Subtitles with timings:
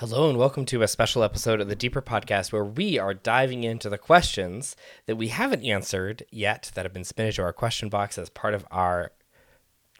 [0.00, 3.64] Hello, and welcome to a special episode of the Deeper Podcast where we are diving
[3.64, 4.76] into the questions
[5.06, 8.52] that we haven't answered yet that have been submitted to our question box as part
[8.52, 9.12] of our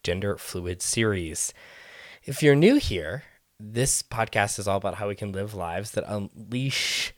[0.02, 1.54] gender fluid series.
[2.24, 3.24] If you're new here,
[3.58, 7.14] this podcast is all about how we can live lives that unleash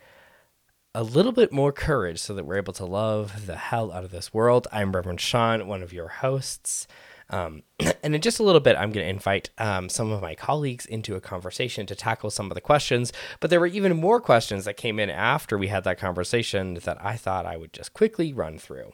[0.95, 4.13] a little bit more courage so that we're able to love the hell out of
[4.13, 4.69] this world.
[4.71, 6.87] I'm Reverend Sean, one of your hosts.
[7.31, 7.63] Um,
[8.03, 10.87] and in just a little bit, I'm going to invite um, some of my colleagues
[10.87, 13.13] into a conversation to tackle some of the questions.
[13.41, 17.05] But there were even more questions that came in after we had that conversation that
[17.05, 18.93] I thought I would just quickly run through.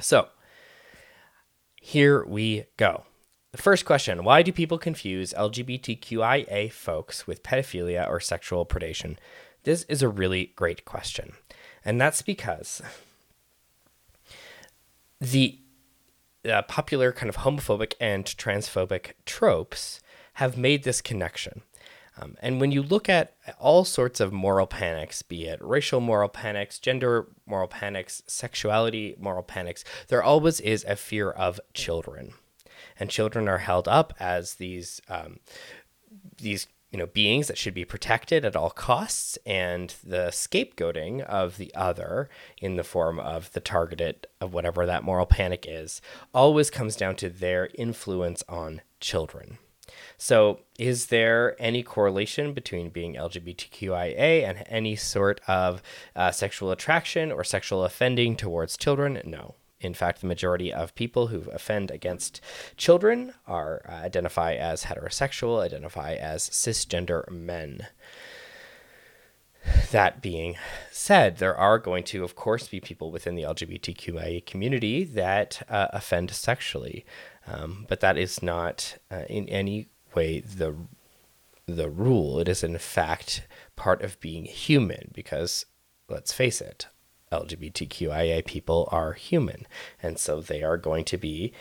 [0.00, 0.28] So
[1.80, 3.04] here we go.
[3.52, 9.16] The first question Why do people confuse LGBTQIA folks with pedophilia or sexual predation?
[9.62, 11.34] This is a really great question.
[11.84, 12.82] And that's because
[15.20, 15.58] the
[16.48, 20.00] uh, popular kind of homophobic and transphobic tropes
[20.34, 21.62] have made this connection.
[22.20, 26.28] Um, and when you look at all sorts of moral panics, be it racial moral
[26.28, 32.34] panics, gender moral panics, sexuality moral panics, there always is a fear of children.
[33.00, 35.40] And children are held up as these um,
[36.38, 41.56] these you know beings that should be protected at all costs and the scapegoating of
[41.56, 42.28] the other
[42.58, 46.00] in the form of the targeted of whatever that moral panic is
[46.32, 49.58] always comes down to their influence on children.
[50.16, 55.82] So is there any correlation between being lgbtqia and any sort of
[56.14, 59.20] uh, sexual attraction or sexual offending towards children?
[59.24, 62.40] No in fact, the majority of people who offend against
[62.76, 67.86] children are uh, identify as heterosexual, identify as cisgender men.
[69.92, 70.56] That being
[70.90, 75.88] said, there are going to, of course, be people within the LGBTQIA community that uh,
[75.92, 77.06] offend sexually,
[77.46, 80.76] um, but that is not uh, in any way the
[81.66, 82.38] the rule.
[82.40, 85.64] It is in fact part of being human because
[86.08, 86.86] let's face it,
[87.34, 89.66] LGBTQIA people are human.
[90.02, 91.52] And so they are going to be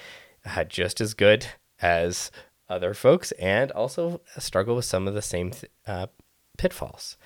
[0.45, 1.47] uh, just as good
[1.81, 2.31] as
[2.69, 6.07] other folks and also struggle with some of the same th- uh,
[6.57, 7.17] pitfalls.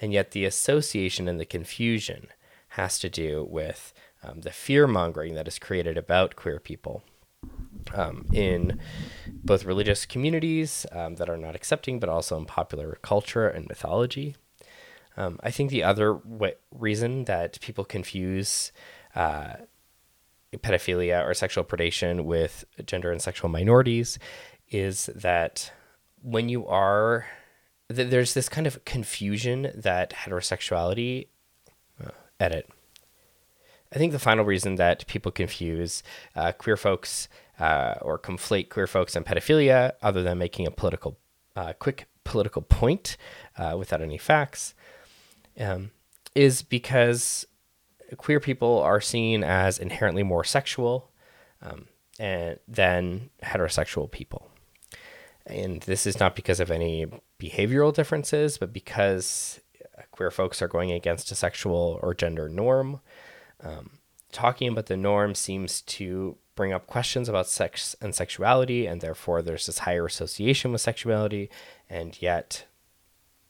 [0.00, 2.28] And yet the association and the confusion
[2.70, 3.92] has to do with
[4.22, 7.02] um, the fear mongering that is created about queer people.
[7.94, 8.80] Um, in
[9.28, 14.34] both religious communities um, that are not accepting, but also in popular culture and mythology.
[15.16, 18.72] Um, I think the other w- reason that people confuse
[19.14, 19.54] uh,
[20.54, 24.18] pedophilia or sexual predation with gender and sexual minorities
[24.70, 25.72] is that
[26.22, 27.26] when you are
[27.94, 31.28] th- there's this kind of confusion that heterosexuality
[32.04, 32.10] uh,
[32.40, 32.68] edit.
[33.92, 36.02] I think the final reason that people confuse
[36.34, 37.28] uh, queer folks
[37.58, 41.16] uh, or conflate queer folks and pedophilia other than making a political
[41.54, 43.16] uh, quick political point
[43.56, 44.74] uh, without any facts
[45.58, 45.90] um,
[46.34, 47.46] is because
[48.16, 51.10] queer people are seen as inherently more sexual
[51.62, 51.86] um,
[52.18, 54.50] and, than heterosexual people.
[55.46, 57.06] And this is not because of any
[57.40, 59.60] behavioral differences, but because
[60.10, 63.00] queer folks are going against a sexual or gender norm.
[63.62, 63.98] Um,
[64.32, 69.42] talking about the norm seems to bring up questions about sex and sexuality, and therefore
[69.42, 71.50] there's this higher association with sexuality,
[71.88, 72.64] and yet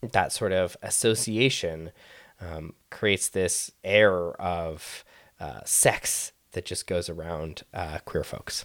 [0.03, 1.93] that sort of association
[2.41, 5.05] um, creates this air of
[5.41, 8.65] uh, sex that just goes around uh, queer folks.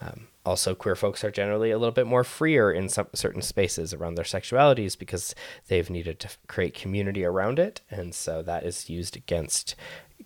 [0.00, 3.94] Um, also, queer folks are generally a little bit more freer in some certain spaces
[3.94, 5.34] around their sexualities because
[5.68, 9.74] they've needed to create community around it, and so that is used against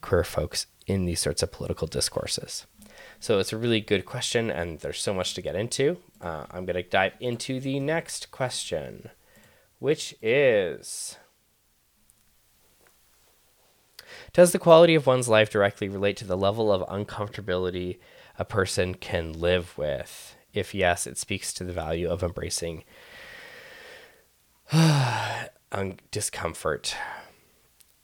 [0.01, 2.67] queer folks in these sorts of political discourses.
[3.21, 5.99] So it's a really good question, and there's so much to get into.
[6.21, 9.11] Uh, I'm going to dive into the next question
[9.79, 11.17] which is
[14.33, 17.99] Does the quality of one's life directly relate to the level of uncomfortability
[18.39, 20.37] a person can live with?
[20.53, 22.85] If yes, it speaks to the value of embracing
[26.11, 26.97] discomfort.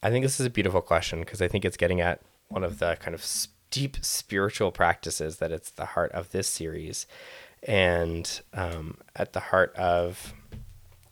[0.03, 2.79] I think this is a beautiful question because I think it's getting at one of
[2.79, 3.25] the kind of
[3.71, 7.07] deep spiritual practices that it's the heart of this series
[7.63, 10.35] and um, at the heart of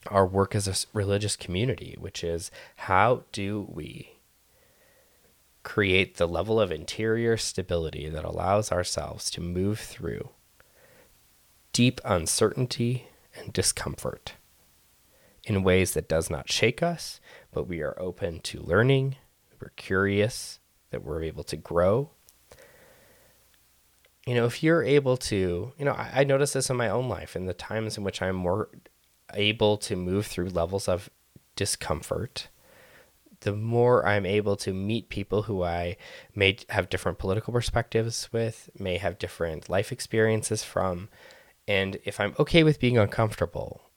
[0.08, 4.12] our work as a religious community, which is how do we
[5.62, 10.30] create the level of interior stability that allows ourselves to move through
[11.72, 14.34] deep uncertainty and discomfort
[15.44, 17.20] in ways that does not shake us,
[17.52, 19.16] but we are open to learning,
[19.60, 20.58] we're curious,
[20.90, 22.10] that we're able to grow.
[24.26, 27.08] You know, if you're able to, you know, I, I notice this in my own
[27.08, 28.68] life in the times in which I'm more
[29.34, 31.10] able to move through levels of
[31.56, 32.48] discomfort,
[33.40, 35.96] the more I'm able to meet people who I
[36.34, 41.08] may have different political perspectives with, may have different life experiences from.
[41.66, 43.90] And if I'm okay with being uncomfortable,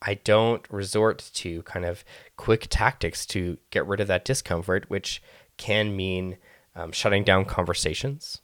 [0.00, 2.04] I don't resort to kind of
[2.36, 5.22] quick tactics to get rid of that discomfort, which
[5.56, 6.38] can mean
[6.74, 8.40] um, shutting down conversations.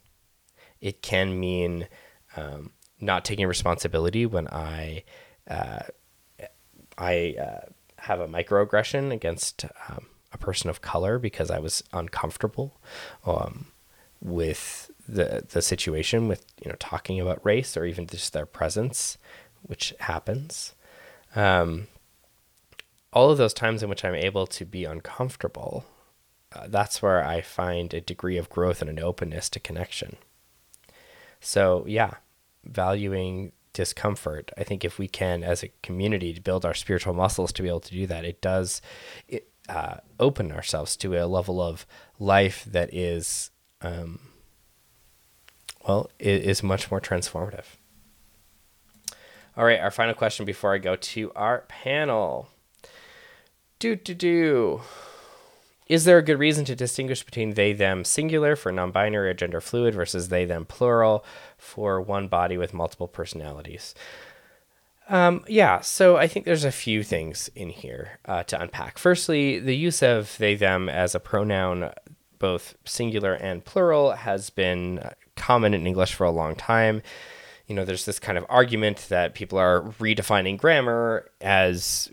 [0.81, 1.87] It can mean
[2.35, 5.03] um, not taking responsibility when I
[5.49, 5.83] uh,
[6.97, 7.69] I uh,
[7.99, 12.79] have a microaggression against um, a person of color because I was uncomfortable
[13.25, 13.67] um,
[14.21, 19.17] with the the situation with you know talking about race or even just their presence,
[19.61, 20.73] which happens.
[21.35, 21.87] Um,
[23.13, 25.85] all of those times in which I'm able to be uncomfortable,
[26.53, 30.17] uh, that's where I find a degree of growth and an openness to connection.
[31.39, 32.15] So yeah,
[32.63, 34.51] valuing discomfort.
[34.57, 37.67] I think if we can, as a community, to build our spiritual muscles to be
[37.67, 38.81] able to do that, it does
[39.27, 41.85] it, uh, open ourselves to a level of
[42.17, 43.51] life that is,
[43.81, 44.19] um,
[45.87, 47.65] well, is much more transformative.
[49.57, 52.49] All right, our final question before I go to our panel.
[53.79, 54.81] Do do do.
[55.87, 59.33] Is there a good reason to distinguish between they them singular for non binary or
[59.33, 61.23] gender fluid versus they them plural
[61.57, 63.93] for one body with multiple personalities?
[65.07, 68.97] Um, yeah, so I think there's a few things in here uh, to unpack.
[68.97, 71.91] Firstly, the use of they them as a pronoun,
[72.39, 77.03] both singular and plural, has been common in English for a long time.
[77.67, 82.09] You know, there's this kind of argument that people are redefining grammar as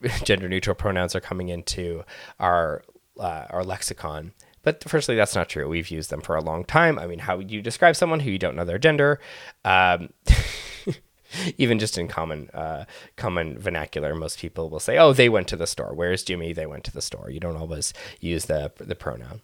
[0.24, 2.04] gender neutral pronouns are coming into
[2.38, 2.82] our
[3.18, 4.32] uh, our lexicon.
[4.62, 5.68] But firstly, that's not true.
[5.68, 6.98] We've used them for a long time.
[6.98, 9.20] I mean, how would you describe someone who you don't know their gender?
[9.64, 10.10] Um,
[11.56, 12.84] even just in common uh,
[13.16, 16.52] common vernacular, most people will say, "Oh, they went to the store." Where's Jimmy?
[16.52, 17.30] They went to the store.
[17.30, 19.40] You don't always use the the pronoun,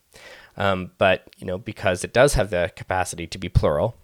[0.57, 3.95] um, but you know because it does have the capacity to be plural,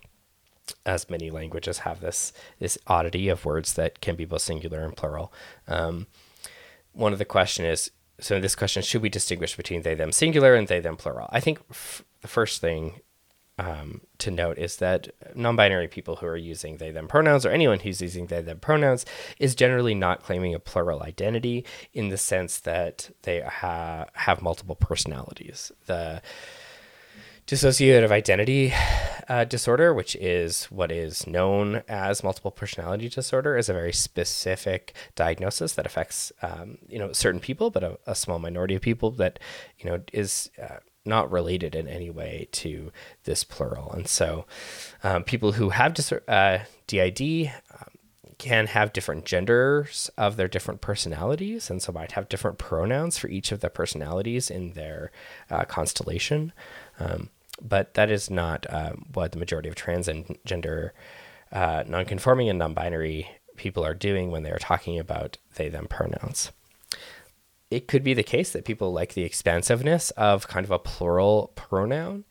[0.86, 4.96] as many languages have this this oddity of words that can be both singular and
[4.96, 5.32] plural.
[5.66, 6.06] Um,
[6.98, 7.90] one of the question is
[8.20, 11.28] so this question should we distinguish between they them singular and they them plural?
[11.30, 13.00] I think f- the first thing
[13.60, 17.80] um, to note is that non-binary people who are using they them pronouns or anyone
[17.80, 19.04] who's using they them pronouns
[19.38, 24.76] is generally not claiming a plural identity in the sense that they ha- have multiple
[24.76, 25.72] personalities.
[25.86, 26.22] The
[27.48, 28.74] dissociative identity
[29.26, 34.94] uh, disorder, which is what is known as multiple personality disorder, is a very specific
[35.14, 39.10] diagnosis that affects um, you know certain people, but a, a, small minority of people
[39.12, 39.38] that
[39.78, 42.92] you know is uh, not related in any way to
[43.24, 43.92] this plural.
[43.92, 44.44] And so,
[45.02, 47.52] um, people who have dis- uh, DID.
[47.72, 47.88] Um,
[48.38, 53.26] can have different genders of their different personalities, and so might have different pronouns for
[53.26, 55.10] each of the personalities in their
[55.50, 56.52] uh, constellation.
[57.00, 60.90] Um, but that is not uh, what the majority of transgender,
[61.52, 66.52] uh, nonconforming, and non-binary people are doing when they are talking about they/them pronouns.
[67.70, 71.52] It could be the case that people like the expansiveness of kind of a plural
[71.54, 72.24] pronoun,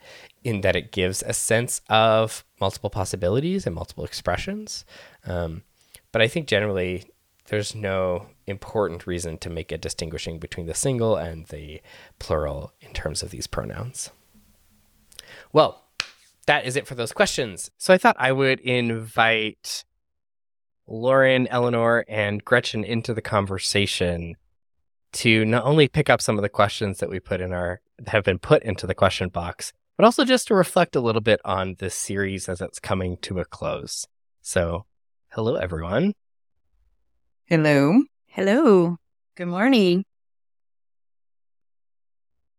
[0.44, 4.84] in that it gives a sense of multiple possibilities and multiple expressions.
[5.26, 5.64] Um,
[6.12, 7.12] but I think generally
[7.48, 11.82] there's no important reason to make a distinguishing between the single and the
[12.18, 14.10] plural in terms of these pronouns.
[15.54, 15.84] Well,
[16.48, 17.70] that is it for those questions.
[17.78, 19.84] So I thought I would invite
[20.88, 24.36] Lauren, Eleanor, and Gretchen into the conversation
[25.14, 28.10] to not only pick up some of the questions that we put in our that
[28.10, 31.42] have been put into the question box, but also just to reflect a little bit
[31.44, 34.08] on this series as it's coming to a close.
[34.42, 34.86] So,
[35.30, 36.14] hello everyone.
[37.46, 38.04] Hello.
[38.28, 38.98] Hello.
[39.36, 40.06] Good morning.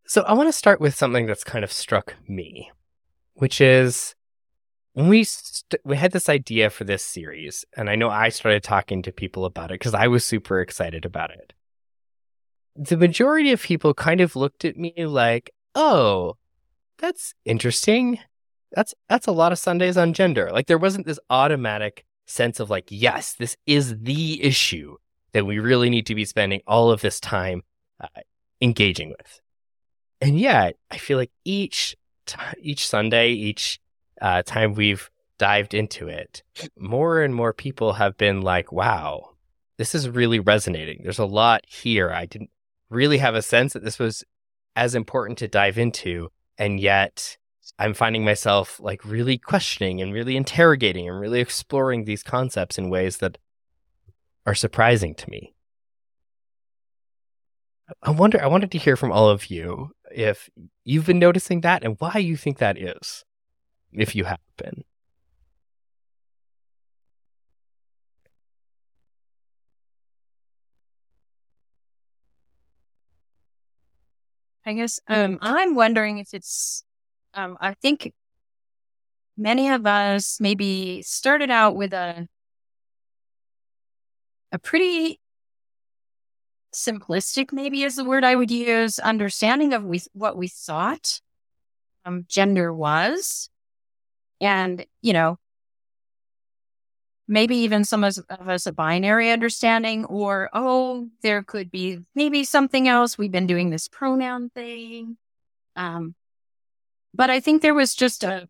[0.05, 2.71] So, I want to start with something that's kind of struck me
[3.39, 4.15] which is
[4.93, 8.63] when we st- we had this idea for this series, and I know I started
[8.63, 11.53] talking to people about it because I was super excited about it.
[12.75, 16.35] The majority of people kind of looked at me like, "Oh,
[16.97, 18.19] that's interesting.
[18.73, 22.69] That's that's a lot of Sundays on gender." Like there wasn't this automatic sense of
[22.69, 24.97] like, "Yes, this is the issue
[25.31, 27.61] that we really need to be spending all of this time
[28.01, 28.21] uh,
[28.59, 29.39] engaging with."
[30.19, 31.95] And yet, I feel like each
[32.61, 33.79] each Sunday, each
[34.21, 36.43] uh, time we've dived into it,
[36.77, 39.31] more and more people have been like, wow,
[39.77, 41.01] this is really resonating.
[41.03, 42.11] There's a lot here.
[42.11, 42.49] I didn't
[42.89, 44.23] really have a sense that this was
[44.75, 46.29] as important to dive into.
[46.57, 47.37] And yet
[47.77, 52.89] I'm finding myself like really questioning and really interrogating and really exploring these concepts in
[52.89, 53.37] ways that
[54.45, 55.53] are surprising to me.
[58.03, 60.49] I wonder I wanted to hear from all of you if
[60.83, 63.23] you've been noticing that and why you think that is,
[63.91, 64.83] if you have been.
[74.65, 76.83] I guess um, I'm wondering if it's,
[77.33, 78.13] um, I think
[79.35, 82.27] many of us maybe started out with a,
[84.51, 85.18] a pretty
[86.73, 91.21] simplistic, maybe is the word I would use, understanding of we, what we thought
[92.05, 93.49] um, gender was.
[94.41, 95.37] And, you know,
[97.27, 102.87] maybe even some of us a binary understanding, or, oh, there could be maybe something
[102.87, 103.17] else.
[103.17, 105.17] We've been doing this pronoun thing.
[105.75, 106.15] Um,
[107.13, 108.47] but I think there was just a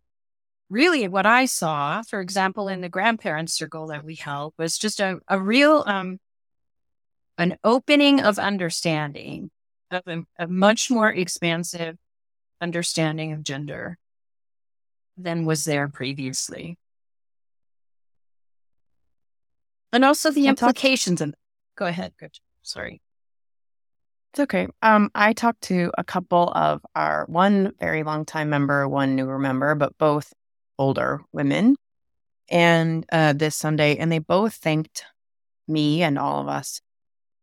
[0.70, 5.00] really what I saw, for example, in the grandparents circle that we held was just
[5.00, 6.18] a, a real, um,
[7.40, 9.50] an opening of understanding
[9.90, 11.96] of a, a much more expansive
[12.60, 13.96] understanding of gender
[15.16, 16.76] than was there previously
[19.92, 21.20] and also the implications.
[21.20, 21.34] And
[21.76, 22.12] go ahead.
[22.62, 23.00] Sorry.
[24.32, 24.68] It's okay.
[24.82, 29.38] Um, I talked to a couple of our one very long time member, one newer
[29.38, 30.32] member, but both
[30.78, 31.76] older women,
[32.48, 35.04] and uh, this Sunday, and they both thanked
[35.66, 36.80] me and all of us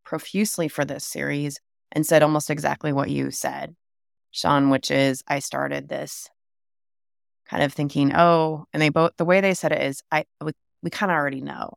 [0.07, 1.59] profusely for this series
[1.91, 3.75] and said almost exactly what you said,
[4.31, 6.29] Sean, which is I started this
[7.49, 10.53] kind of thinking, oh, and they both the way they said it is I we,
[10.81, 11.73] we kind of already know.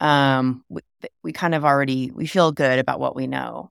[0.00, 0.80] Um, we,
[1.22, 3.70] we kind of already we feel good about what we know,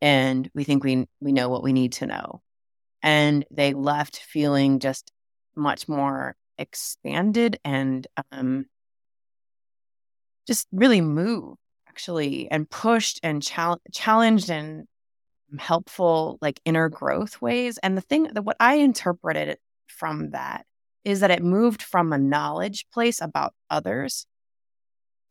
[0.00, 2.40] and we think we we know what we need to know,
[3.02, 5.12] and they left feeling just
[5.54, 8.64] much more expanded and um,
[10.46, 11.59] just really moved
[11.90, 14.86] actually and pushed and chal- challenged and
[15.58, 20.64] helpful like inner growth ways and the thing that what i interpreted from that
[21.04, 24.26] is that it moved from a knowledge place about others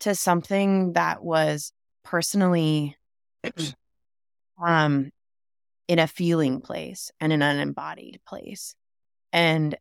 [0.01, 1.71] to something that was
[2.03, 2.97] personally
[4.65, 5.09] um
[5.89, 8.75] in a feeling place and in an embodied place.
[9.33, 9.75] And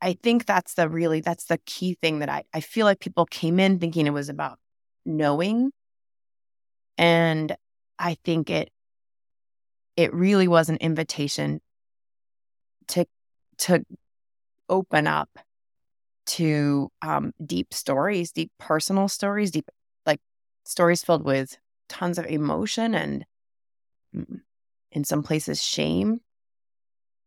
[0.00, 3.24] I think that's the really that's the key thing that I, I feel like people
[3.24, 4.58] came in thinking it was about
[5.06, 5.72] knowing.
[6.98, 7.56] And
[7.98, 8.70] I think it
[9.96, 11.60] it really was an invitation
[12.88, 13.06] to
[13.58, 13.84] to
[14.68, 15.28] open up
[16.26, 19.68] to um, deep stories, deep personal stories, deep
[20.06, 20.20] like
[20.64, 21.56] stories filled with
[21.88, 23.24] tons of emotion and
[24.14, 24.40] mm,
[24.90, 26.20] in some places shame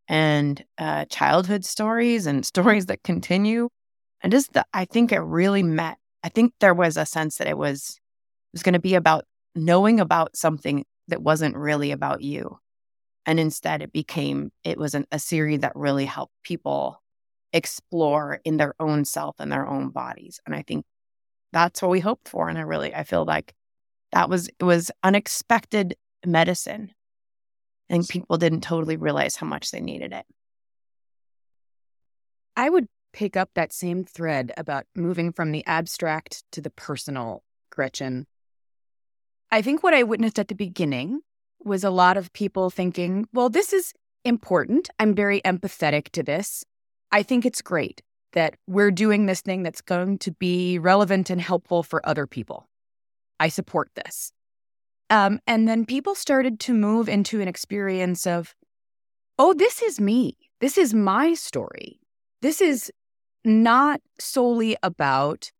[0.07, 3.69] and uh, childhood stories and stories that continue.
[4.21, 5.97] And just the, I think it really met.
[6.23, 9.25] I think there was a sense that it was it was going to be about
[9.57, 12.59] knowing about something that wasn't really about you,
[13.25, 17.01] and instead it became it was an, a series that really helped people
[17.53, 20.39] explore in their own self and their own bodies.
[20.45, 20.85] And I think
[21.53, 22.49] that's what we hoped for.
[22.49, 23.53] And I really, I feel like
[24.11, 25.95] that was, it was unexpected
[26.25, 26.93] medicine.
[27.89, 30.25] And people didn't totally realize how much they needed it.
[32.55, 37.43] I would pick up that same thread about moving from the abstract to the personal,
[37.71, 38.27] Gretchen.
[39.51, 41.21] I think what I witnessed at the beginning
[41.63, 43.93] was a lot of people thinking, well, this is
[44.25, 44.89] important.
[44.99, 46.65] I'm very empathetic to this.
[47.11, 48.01] I think it's great
[48.33, 52.67] that we're doing this thing that's going to be relevant and helpful for other people.
[53.39, 54.31] I support this.
[55.09, 58.53] Um, and then people started to move into an experience of,
[59.39, 60.37] oh, this is me.
[60.59, 61.99] This is my story.
[62.41, 62.91] This is
[63.45, 65.51] not solely about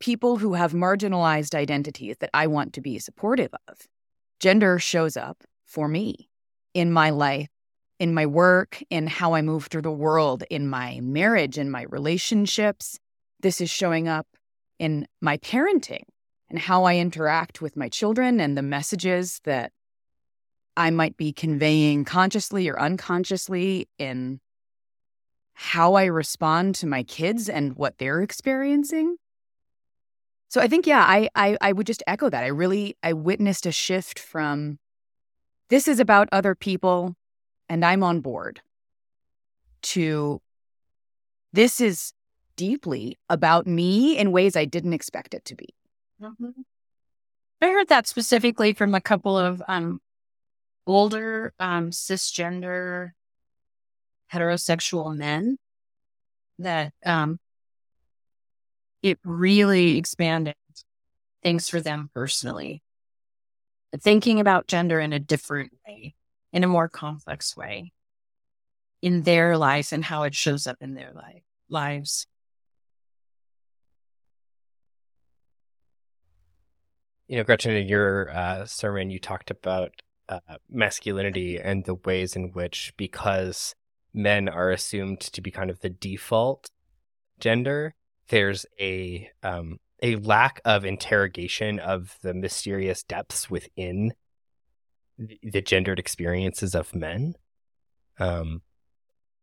[0.00, 3.86] people who have marginalized identities that I want to be supportive of.
[4.40, 6.28] Gender shows up for me
[6.74, 7.48] in my life
[8.00, 11.82] in my work, in how I move through the world, in my marriage, in my
[11.82, 12.98] relationships.
[13.40, 14.26] This is showing up
[14.78, 16.04] in my parenting
[16.48, 19.72] and how I interact with my children and the messages that
[20.78, 24.40] I might be conveying consciously or unconsciously in
[25.52, 29.16] how I respond to my kids and what they're experiencing.
[30.50, 32.42] So I think, yeah, I, I, I would just echo that.
[32.42, 34.78] I really I witnessed a shift from
[35.68, 37.14] this is about other people
[37.68, 38.60] and I'm on board
[39.82, 40.42] to
[41.52, 42.12] this is
[42.56, 45.68] deeply about me in ways I didn't expect it to be.
[46.20, 46.62] Mm-hmm.
[47.62, 50.00] I heard that specifically from a couple of um,
[50.84, 53.10] older um, cisgender
[54.32, 55.58] heterosexual men
[56.58, 57.38] that um,
[59.02, 60.54] it really expanded
[61.42, 62.82] things for them personally.
[63.98, 66.14] thinking about gender in a different way,
[66.52, 67.92] in a more complex way
[69.02, 72.26] in their lives and how it shows up in their life, lives.
[77.28, 82.34] You know, Gretchen, in your uh, sermon, you talked about uh, masculinity and the ways
[82.34, 83.74] in which, because
[84.12, 86.70] men are assumed to be kind of the default
[87.38, 87.94] gender,
[88.30, 94.14] there's a um, a lack of interrogation of the mysterious depths within
[95.18, 97.34] the gendered experiences of men.
[98.18, 98.62] Um,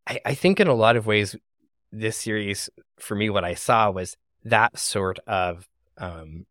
[0.06, 1.36] I, I think in a lot of ways,
[1.92, 2.68] this series,
[2.98, 6.46] for me, what I saw was that sort of um,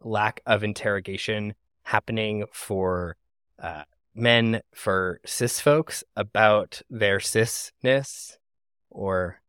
[0.00, 3.16] lack of interrogation happening for
[3.60, 3.82] uh,
[4.14, 8.38] men, for cis folks about their cisness
[8.88, 9.41] or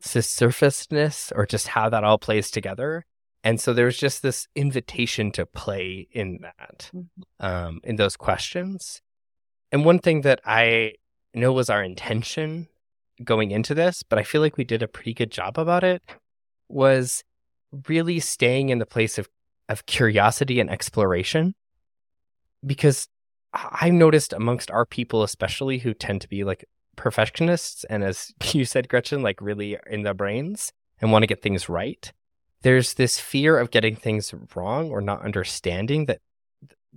[0.00, 3.04] surfacedness or just how that all plays together.
[3.42, 7.46] And so there's just this invitation to play in that, mm-hmm.
[7.46, 9.00] um, in those questions.
[9.70, 10.94] And one thing that I
[11.34, 12.68] know was our intention
[13.22, 16.02] going into this, but I feel like we did a pretty good job about it,
[16.68, 17.24] was
[17.88, 19.28] really staying in the place of,
[19.68, 21.54] of curiosity and exploration.
[22.64, 23.06] Because
[23.52, 26.64] I've noticed amongst our people, especially who tend to be like
[26.96, 31.42] perfectionists, and as you said, Gretchen, like really in their brains and want to get
[31.42, 32.12] things right,
[32.62, 36.20] there's this fear of getting things wrong or not understanding that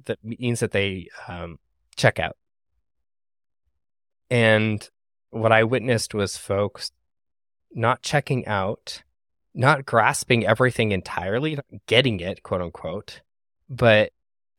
[0.06, 1.60] that means that they um,
[1.96, 2.38] check out
[4.29, 4.88] and
[5.32, 6.91] what I witnessed was folks
[7.74, 9.03] not checking out,
[9.53, 13.22] not grasping everything entirely, getting it, quote unquote,
[13.70, 14.12] but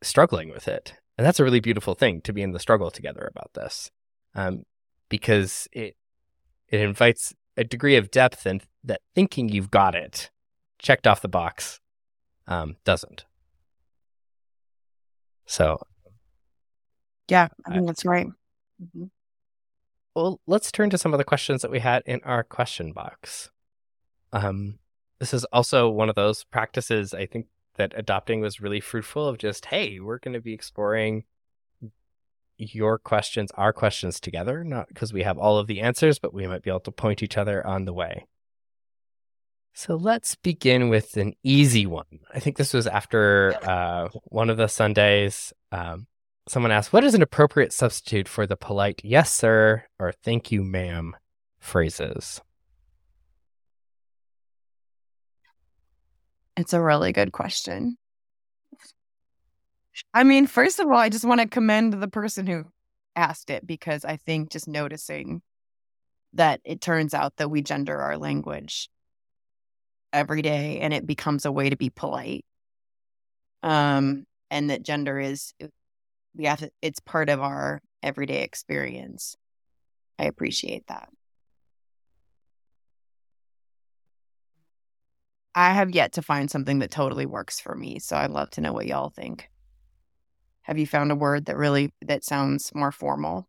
[0.03, 0.95] struggling with it.
[1.19, 3.91] And that's a really beautiful thing to be in the struggle together about this,
[4.35, 4.65] um,
[5.11, 5.97] because it
[6.69, 10.31] it invites a degree of depth and that thinking you've got it,
[10.79, 11.81] checked off the box,
[12.47, 13.27] um, doesn't.
[15.45, 15.83] So,
[17.29, 18.29] yeah, I think that's right.
[18.83, 19.05] Mm-hmm
[20.15, 23.51] well, let's turn to some of the questions that we had in our question box.
[24.33, 24.79] Um,
[25.19, 29.39] this is also one of those practices I think that adopting was really fruitful of
[29.39, 31.25] just, hey, we're going to be exploring
[32.61, 36.47] your questions, our questions together, not because we have all of the answers, but we
[36.47, 38.27] might be able to point each other on the way.
[39.73, 42.21] So let's begin with an easy one.
[42.35, 45.53] I think this was after uh, one of the Sundays.
[45.73, 46.07] Um,
[46.49, 50.63] someone asked, What is an appropriate substitute for the polite yes, sir, or thank you,
[50.63, 51.17] ma'am
[51.61, 52.41] phrases?
[56.57, 57.97] It's a really good question.
[60.13, 62.65] I mean, first of all, I just want to commend the person who
[63.15, 65.43] asked it because I think just noticing
[66.35, 68.89] that it turns out that we gender our language
[70.13, 72.45] every day and it becomes a way to be polite.
[73.63, 75.53] Um, and that gender is
[76.35, 79.37] we have to, it's part of our everyday experience.
[80.19, 81.09] I appreciate that.
[85.55, 88.61] I have yet to find something that totally works for me, so I'd love to
[88.61, 89.49] know what y'all think.
[90.71, 93.47] Have you found a word that really that sounds more formal?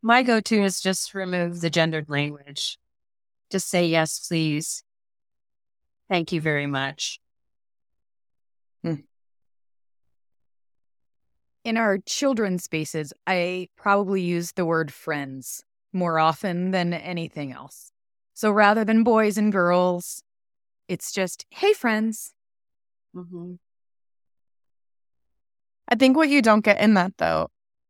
[0.00, 2.78] My go-to is just remove the gendered language.
[3.50, 4.84] Just say yes, please.
[6.08, 7.18] Thank you very much.
[8.84, 8.94] Hmm
[11.68, 15.62] in our children's spaces, I probably use the word friends
[15.92, 17.92] more often than anything else.
[18.32, 20.22] So rather than boys and girls,
[20.88, 22.32] it's just, hey, friends.
[23.14, 23.54] Mm-hmm.
[25.88, 27.48] I think what you don't get in that though,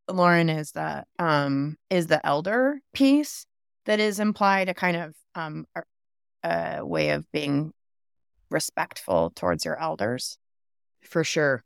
[0.08, 3.46] Lauren, is that um is the elder piece
[3.86, 5.82] that is implied a kind of um a,
[6.48, 7.72] a way of being
[8.50, 10.38] respectful towards your elders.
[11.02, 11.64] For sure.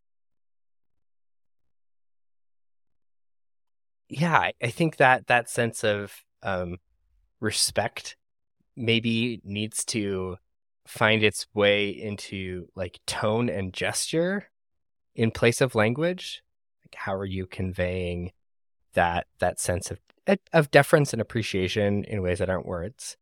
[4.13, 6.77] yeah, I think that that sense of um,
[7.41, 8.17] respect
[8.77, 10.37] maybe needs to
[10.87, 14.51] find its way into like tone and gesture
[15.15, 16.43] in place of language.
[16.85, 18.33] Like, how are you conveying
[18.95, 19.99] that that sense of
[20.53, 23.17] of deference and appreciation in ways that aren't words?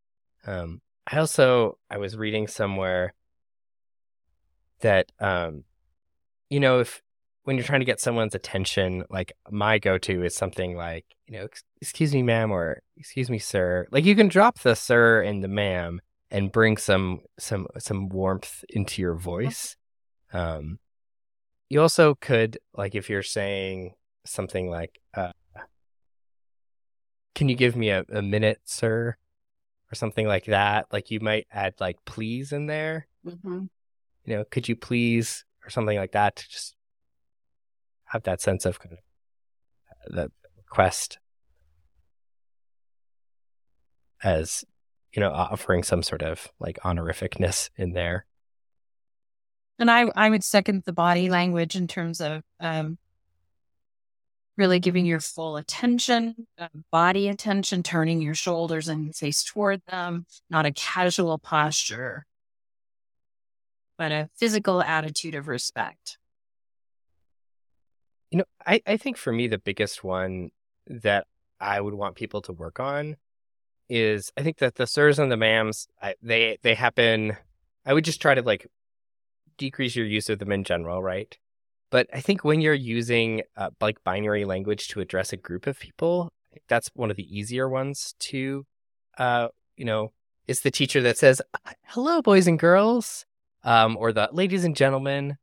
[0.46, 3.14] Um, I also I was reading somewhere
[4.81, 5.64] that um,
[6.48, 7.03] you know if
[7.44, 11.48] when you're trying to get someone's attention, like my go-to is something like, you know,
[11.81, 13.87] excuse me, ma'am, or excuse me, sir.
[13.90, 16.00] Like you can drop the sir and the ma'am
[16.31, 19.76] and bring some some some warmth into your voice.
[20.33, 20.79] Um,
[21.70, 23.94] you also could like if you're saying
[24.26, 25.33] something like, uh,
[27.35, 29.16] "Can you give me a, a minute, sir?"
[29.90, 30.87] or something like that.
[30.92, 33.06] Like you might add like please in there.
[33.26, 33.64] Mm-hmm.
[34.24, 36.76] You know, could you please or something like that to just
[38.04, 38.98] have that sense of kind of
[39.90, 41.18] uh, the request
[44.22, 44.64] as
[45.12, 48.26] you know offering some sort of like honorificness in there
[49.80, 52.98] and i i would second the body language in terms of um
[54.56, 60.26] really giving your full attention uh, body attention turning your shoulders and face toward them
[60.48, 62.26] not a casual posture
[63.96, 66.18] but a physical attitude of respect
[68.30, 70.50] you know i i think for me the biggest one
[70.86, 71.26] that
[71.58, 73.16] i would want people to work on
[73.90, 77.36] is I think that the sirs and the mams I, they they happen.
[77.84, 78.66] I would just try to like
[79.60, 81.36] decrease your use of them in general, right?
[81.90, 85.78] But I think when you're using uh, like binary language to address a group of
[85.78, 86.32] people,
[86.68, 88.64] that's one of the easier ones to,
[89.18, 90.12] uh, you know,
[90.48, 91.42] it's the teacher that says,
[91.88, 93.26] "Hello, boys and girls,"
[93.62, 95.36] um, or the "Ladies and gentlemen."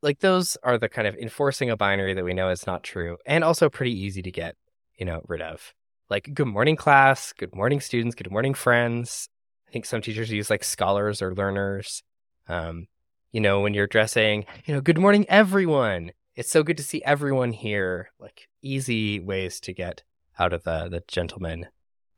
[0.00, 3.18] Like those are the kind of enforcing a binary that we know is not true,
[3.26, 4.56] and also pretty easy to get,
[4.98, 5.74] you know, rid of
[6.08, 9.28] like good morning class, good morning students, good morning friends.
[9.68, 12.02] I think some teachers use like scholars or learners.
[12.48, 12.86] Um,
[13.32, 16.12] you know, when you're dressing, you know, good morning everyone.
[16.34, 18.10] It's so good to see everyone here.
[18.18, 20.02] Like easy ways to get
[20.38, 21.66] out of the the gentleman,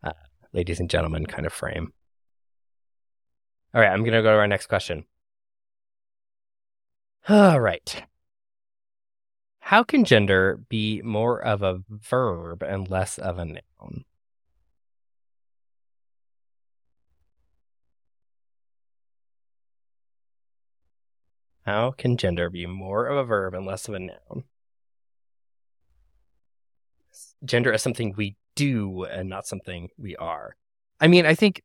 [0.05, 0.12] uh,
[0.53, 1.92] ladies and gentlemen kind of frame.
[3.75, 5.05] All right, I'm gonna go to our next question.
[7.29, 8.05] All right.
[9.61, 14.05] How can gender be more of a verb and less of a noun?
[21.70, 24.42] How can gender be more of a verb and less of a noun?
[27.44, 30.56] Gender is something we do and not something we are.
[31.00, 31.62] I mean, I think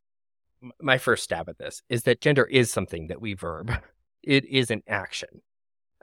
[0.79, 3.71] my first stab at this is that gender is something that we verb.
[4.23, 5.43] It is an action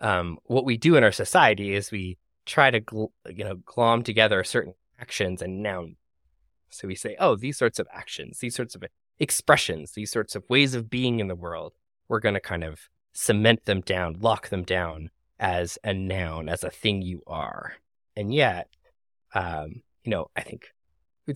[0.02, 4.02] um, what we do in our society is we try to gl- you know glom
[4.02, 5.96] together certain actions and nouns.
[6.70, 8.82] So we say, oh, these sorts of actions, these sorts of
[9.18, 11.74] expressions, these sorts of ways of being in the world,
[12.08, 16.64] we're going to kind of cement them down, lock them down as a noun, as
[16.64, 17.74] a thing you are.
[18.16, 18.68] And yet,
[19.34, 20.66] um, you know, I think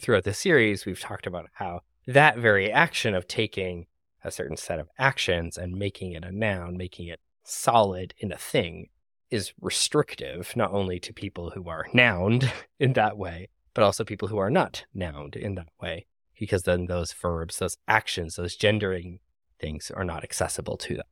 [0.01, 3.87] throughout the series, we've talked about how that very action of taking
[4.25, 8.37] a certain set of actions and making it a noun, making it solid in a
[8.37, 8.89] thing
[9.31, 14.29] is restrictive, not only to people who are nouned in that way, but also people
[14.29, 16.07] who are not nouned in that way,
[16.39, 19.19] because then those verbs, those actions, those gendering
[19.61, 21.07] things are not accessible to them,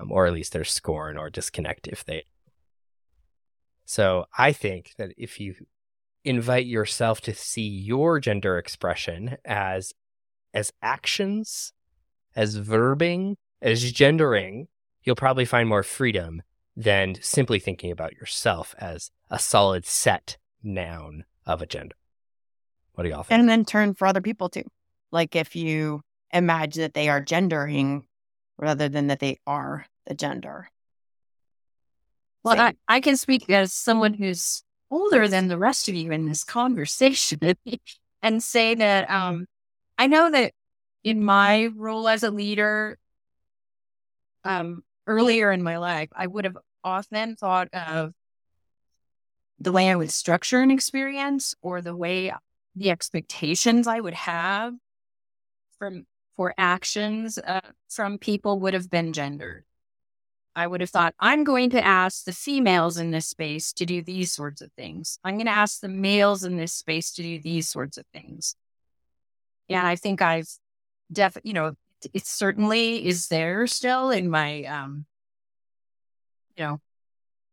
[0.00, 2.24] um, or at least they're scorn or disconnect if they.
[3.84, 5.54] So I think that if you
[6.24, 9.92] invite yourself to see your gender expression as
[10.52, 11.72] as actions,
[12.34, 14.66] as verbing, as gendering,
[15.04, 16.42] you'll probably find more freedom
[16.76, 21.94] than simply thinking about yourself as a solid set noun of a gender.
[22.94, 23.38] What do y'all think?
[23.38, 24.64] And then turn for other people too.
[25.12, 28.04] Like if you imagine that they are gendering
[28.58, 30.70] rather than that they are the gender.
[32.42, 36.26] Well, I, I can speak as someone who's older than the rest of you in
[36.26, 37.54] this conversation
[38.22, 39.46] and say that um,
[39.98, 40.52] I know that
[41.04, 42.98] in my role as a leader,
[44.44, 48.12] um, earlier in my life, I would have often thought of
[49.58, 52.32] the way I would structure an experience or the way
[52.74, 54.72] the expectations I would have
[55.78, 57.60] from for actions uh,
[57.90, 59.64] from people would have been gendered.
[60.54, 64.02] I would have thought, I'm going to ask the females in this space to do
[64.02, 65.18] these sorts of things.
[65.22, 68.56] I'm going to ask the males in this space to do these sorts of things.
[69.68, 70.48] And I think I've
[71.12, 71.74] def, you know,
[72.14, 75.04] it certainly is there still in my um
[76.56, 76.80] you know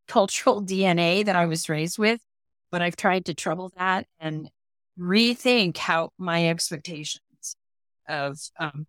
[0.07, 2.21] cultural DNA that I was raised with,
[2.71, 4.49] but I've tried to trouble that and
[4.99, 7.21] rethink how my expectations
[8.07, 8.87] of um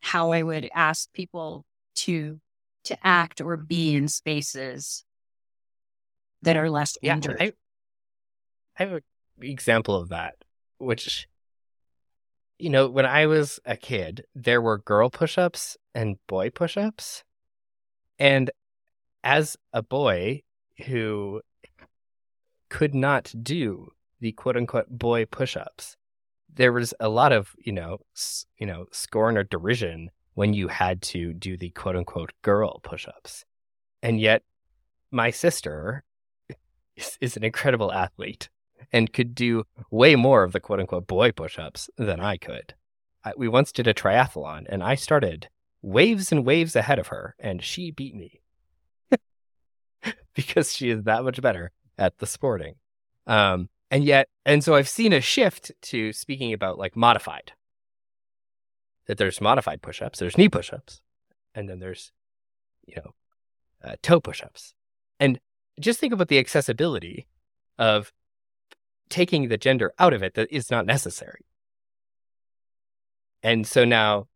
[0.00, 1.64] how I would ask people
[1.96, 2.40] to
[2.86, 5.04] to act or be in spaces
[6.42, 7.36] that are less yeah, injured.
[7.40, 7.44] I,
[8.78, 9.02] I have an
[9.40, 10.36] example of that,
[10.78, 11.28] which
[12.58, 16.76] you know, when I was a kid, there were girl push ups and boy push
[16.76, 17.22] ups.
[18.18, 18.50] And
[19.22, 20.42] as a boy
[20.86, 21.42] who
[22.70, 25.96] could not do the quote unquote boy push ups,
[26.52, 30.68] there was a lot of, you know, s- you know, scorn or derision when you
[30.68, 33.44] had to do the quote unquote girl push ups.
[34.02, 34.42] And yet
[35.10, 36.04] my sister
[36.96, 38.50] is, is an incredible athlete
[38.92, 42.74] and could do way more of the quote unquote boy push ups than I could.
[43.24, 45.48] I, we once did a triathlon and I started
[45.80, 48.42] waves and waves ahead of her and she beat me.
[50.34, 52.74] because she is that much better at the sporting.
[53.26, 57.52] Um, and yet, and so I've seen a shift to speaking about like modified.
[59.06, 61.00] That there's modified push-ups, there's knee push-ups,
[61.54, 62.12] and then there's,
[62.86, 63.14] you know,
[63.84, 64.74] uh, toe push-ups,
[65.20, 65.38] and
[65.78, 67.28] just think about the accessibility
[67.78, 68.12] of
[69.08, 71.46] taking the gender out of it that is not necessary.
[73.42, 74.26] And so now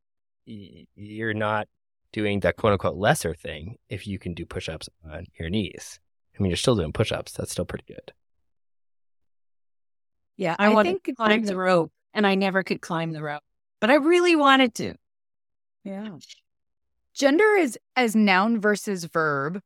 [0.45, 1.67] you're not
[2.13, 5.99] doing that quote unquote lesser thing if you can do push ups on your knees.
[6.39, 7.33] I mean, you're still doing push ups.
[7.33, 8.13] That's still pretty good.
[10.37, 13.43] Yeah, I, I want to climb the rope, and I never could climb the rope,
[13.81, 14.95] but I really wanted to.
[15.85, 16.17] Yeah.
[17.15, 19.61] Gender is as noun versus verb.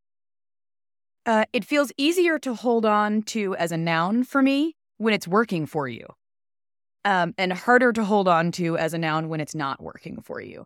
[1.25, 5.27] Uh, it feels easier to hold on to as a noun for me when it's
[5.27, 6.05] working for you,
[7.03, 10.39] um, and harder to hold on to as a noun when it's not working for
[10.39, 10.65] you.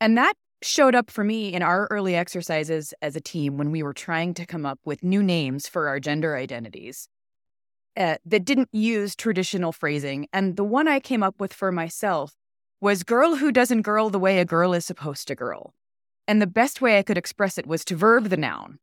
[0.00, 3.82] And that showed up for me in our early exercises as a team when we
[3.82, 7.08] were trying to come up with new names for our gender identities
[7.96, 10.28] uh, that didn't use traditional phrasing.
[10.32, 12.34] And the one I came up with for myself
[12.80, 15.74] was girl who doesn't girl the way a girl is supposed to girl.
[16.28, 18.78] And the best way I could express it was to verb the noun.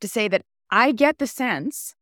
[0.00, 1.94] To say that I get the sense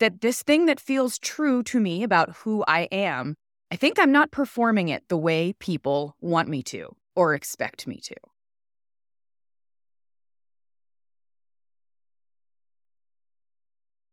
[0.00, 3.36] that this thing that feels true to me about who I am,
[3.70, 8.00] I think I'm not performing it the way people want me to or expect me
[8.02, 8.16] to.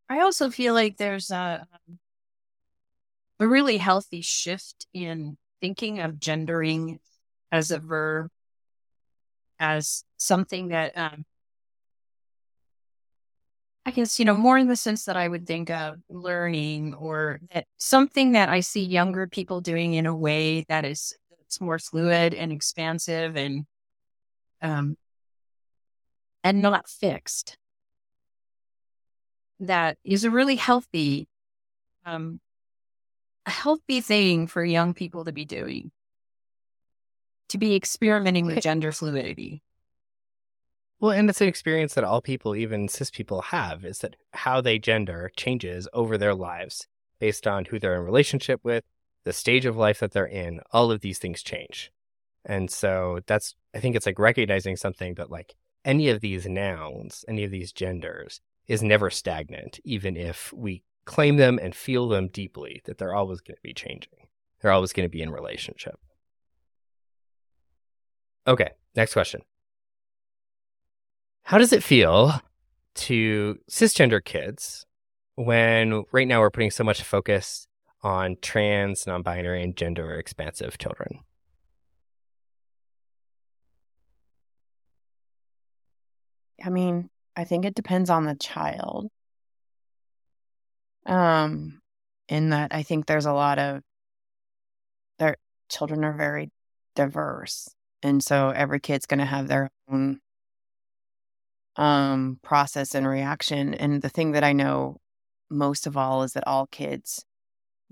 [0.10, 1.66] I also feel like there's a,
[3.40, 7.00] a really healthy shift in thinking of gendering
[7.52, 8.30] as a verb,
[9.60, 11.26] as something that um,
[13.86, 17.40] I guess, you know, more in the sense that I would think of learning or
[17.52, 21.80] that something that I see younger people doing in a way that is it's more
[21.80, 23.66] fluid and expansive and
[24.62, 24.98] um
[26.44, 27.58] and not fixed.
[29.60, 31.28] That is a really healthy
[32.06, 32.40] um
[33.50, 35.92] healthy thing for young people to be doing.
[37.50, 39.64] To be experimenting with gender fluidity.
[41.00, 44.62] Well and it's an experience that all people even cis people have is that how
[44.62, 46.88] they gender changes over their lives
[47.20, 48.84] based on who they're in relationship with
[49.24, 51.92] the stage of life that they're in, all of these things change.
[52.46, 57.24] And so that's, I think it's like recognizing something that like any of these nouns,
[57.28, 62.30] any of these genders is never stagnant, even if we claim them and feel them
[62.30, 64.28] deeply, that they're always going to be changing.
[64.62, 66.00] They're always going to be in relationship.
[68.48, 69.42] Okay, next question.
[71.44, 72.40] How does it feel
[72.96, 74.86] to cisgender kids
[75.36, 77.68] when right now we're putting so much focus
[78.02, 81.20] on trans, non binary, and gender expansive children?
[86.64, 89.10] I mean, I think it depends on the child.
[91.06, 91.82] Um,
[92.28, 93.82] in that I think there's a lot of
[95.20, 95.36] their
[95.70, 96.52] children are very
[96.96, 97.70] diverse.
[98.04, 100.20] And so every kid's going to have their own
[101.78, 103.74] um process and reaction.
[103.74, 104.98] And the thing that I know
[105.50, 107.24] most of all is that all kids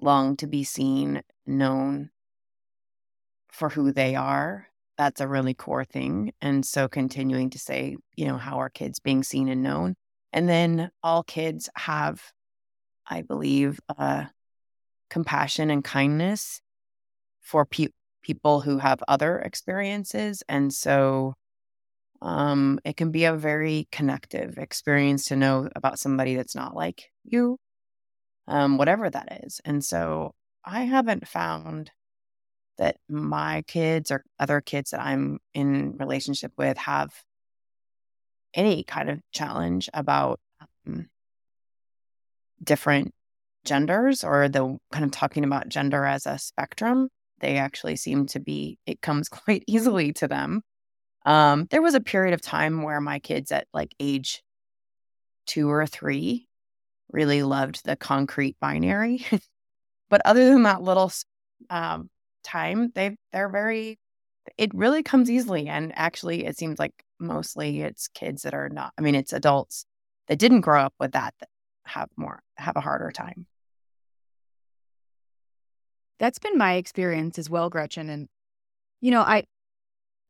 [0.01, 2.09] long to be seen, known
[3.51, 4.67] for who they are.
[4.97, 6.33] That's a really core thing.
[6.41, 9.95] And so continuing to say, you know, how are kids being seen and known?
[10.33, 12.21] And then all kids have,
[13.09, 14.25] I believe, uh,
[15.09, 16.61] compassion and kindness
[17.41, 17.87] for pe-
[18.21, 20.43] people who have other experiences.
[20.47, 21.33] And so
[22.21, 27.11] um, it can be a very connective experience to know about somebody that's not like
[27.23, 27.57] you
[28.49, 29.61] um, whatever that is.
[29.63, 30.33] And so
[30.65, 31.91] I haven't found
[32.77, 37.13] that my kids or other kids that I'm in relationship with have
[38.53, 40.39] any kind of challenge about
[40.87, 41.07] um,
[42.63, 43.13] different
[43.65, 47.09] genders or the kind of talking about gender as a spectrum.
[47.39, 50.61] They actually seem to be, it comes quite easily to them.
[51.25, 54.41] Um, there was a period of time where my kids at like age
[55.45, 56.47] two or three
[57.11, 59.25] really loved the concrete binary.
[60.09, 61.11] but other than that little
[61.69, 62.09] um,
[62.43, 63.99] time, they they're very.
[64.57, 68.93] It really comes easily, and actually, it seems like mostly it's kids that are not.
[68.97, 69.85] I mean, it's adults
[70.27, 71.49] that didn't grow up with that that
[71.89, 73.45] have more have a harder time.
[76.19, 78.09] That's been my experience as well, Gretchen.
[78.09, 78.27] And
[79.01, 79.43] you know, I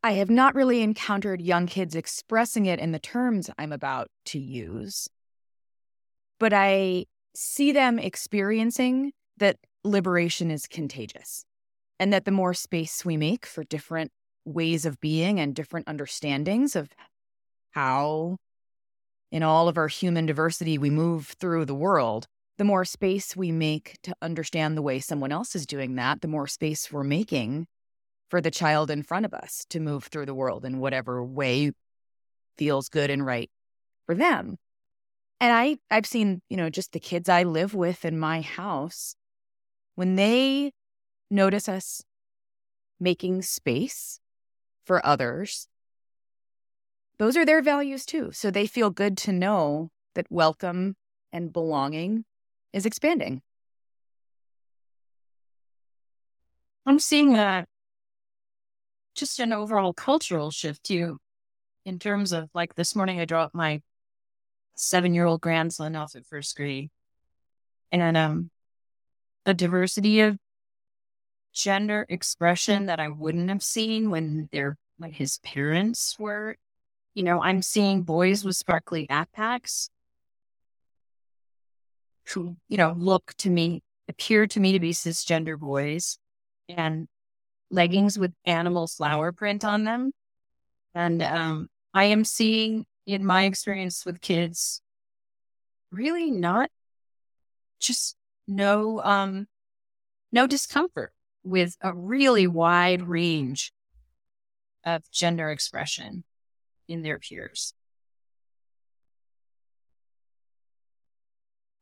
[0.03, 4.39] I have not really encountered young kids expressing it in the terms I'm about to
[4.39, 5.09] use
[6.39, 11.45] but I see them experiencing that liberation is contagious
[11.99, 14.11] and that the more space we make for different
[14.45, 16.89] ways of being and different understandings of
[17.71, 18.37] how
[19.31, 23.51] in all of our human diversity we move through the world, the more space we
[23.51, 27.67] make to understand the way someone else is doing that, the more space we're making
[28.29, 31.71] for the child in front of us to move through the world in whatever way
[32.57, 33.49] feels good and right
[34.05, 34.57] for them.
[35.39, 39.15] And I I've seen, you know, just the kids I live with in my house
[39.95, 40.73] when they
[41.31, 42.03] notice us
[42.99, 44.19] making space
[44.83, 45.68] for others,
[47.19, 48.31] those are their values too.
[48.31, 50.95] So they feel good to know that welcome
[51.31, 52.25] and belonging
[52.73, 53.41] is expanding.
[56.85, 57.67] I'm seeing a
[59.15, 61.19] just an overall cultural shift too,
[61.85, 63.81] in terms of like this morning I dropped my
[64.75, 66.89] seven year old grandson off at first grade,
[67.91, 68.49] and um,
[69.45, 70.37] a diversity of
[71.53, 76.55] gender expression that I wouldn't have seen when they're when his parents were.
[77.13, 79.89] You know, I'm seeing boys with sparkly backpacks
[82.33, 86.17] who, you know, look to me, appear to me to be cisgender boys
[86.67, 87.07] and
[87.71, 90.11] leggings with animal flower print on them.
[90.93, 94.81] And um, I am seeing in my experience with kids
[95.91, 96.69] really not
[97.79, 98.15] just
[98.47, 99.47] no um
[100.31, 101.11] no discomfort
[101.43, 103.71] with a really wide range
[104.83, 106.23] of gender expression
[106.89, 107.73] in their peers.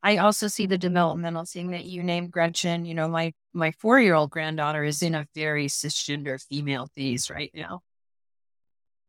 [0.04, 2.86] I also see the developmental thing that you named, Gretchen.
[2.86, 7.30] You know, my my four year old granddaughter is in a very cisgender female phase
[7.30, 7.82] right now.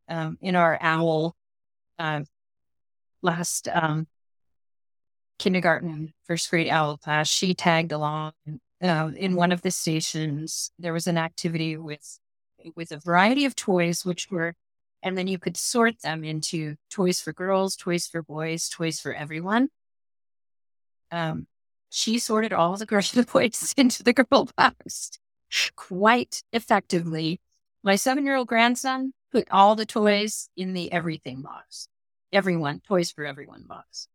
[0.09, 1.35] Um, in our owl
[1.99, 2.21] uh,
[3.21, 4.07] last um,
[5.37, 8.33] kindergarten, first grade owl class, she tagged along.
[8.81, 12.19] Uh, in one of the stations, there was an activity with
[12.75, 14.55] with a variety of toys, which were,
[15.01, 19.13] and then you could sort them into toys for girls, toys for boys, toys for
[19.13, 19.69] everyone
[21.11, 21.47] um,
[21.89, 23.01] she sorted all the girl
[23.33, 25.11] boys into the girl box
[25.75, 27.41] quite effectively.
[27.83, 31.87] My seven year old grandson put all the toys in the everything box.
[32.31, 34.07] Everyone, toys for everyone box.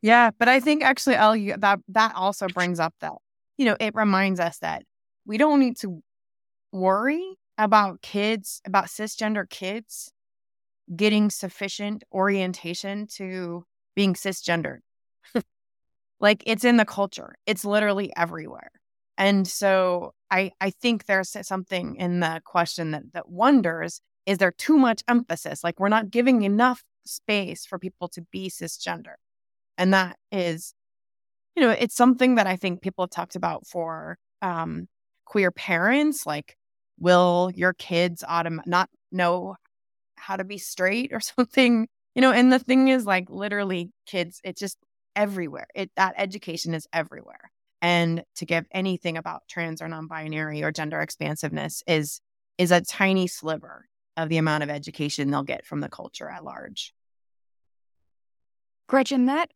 [0.00, 3.12] Yeah, but I think actually, Ellie, that that also brings up that
[3.58, 4.84] you know it reminds us that
[5.26, 6.02] we don't need to
[6.72, 10.12] worry about kids about cisgender kids
[10.94, 13.64] getting sufficient orientation to
[13.94, 14.80] being cisgendered
[16.20, 17.34] like it's in the culture.
[17.46, 18.70] It's literally everywhere.
[19.18, 24.52] And so I I think there's something in the question that that wonders is there
[24.52, 25.62] too much emphasis?
[25.62, 29.14] Like we're not giving enough space for people to be cisgender.
[29.78, 30.74] And that is
[31.56, 34.88] you know, it's something that I think people have talked about for um
[35.24, 36.56] queer parents like
[36.98, 39.56] will your kids autom- not know
[40.16, 44.40] how to be straight or something you know and the thing is like literally kids
[44.44, 44.78] it just
[45.16, 45.66] everywhere.
[45.74, 47.50] It that education is everywhere.
[47.82, 52.20] And to give anything about trans or non-binary or gender expansiveness is
[52.58, 56.44] is a tiny sliver of the amount of education they'll get from the culture at
[56.44, 56.94] large.
[58.88, 59.50] Gretchen, that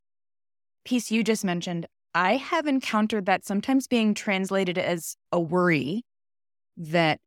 [0.84, 6.04] piece you just mentioned, I have encountered that sometimes being translated as a worry
[6.76, 7.20] that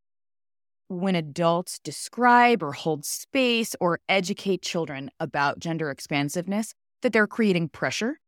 [0.88, 7.70] when adults describe or hold space or educate children about gender expansiveness, that they're creating
[7.70, 8.20] pressure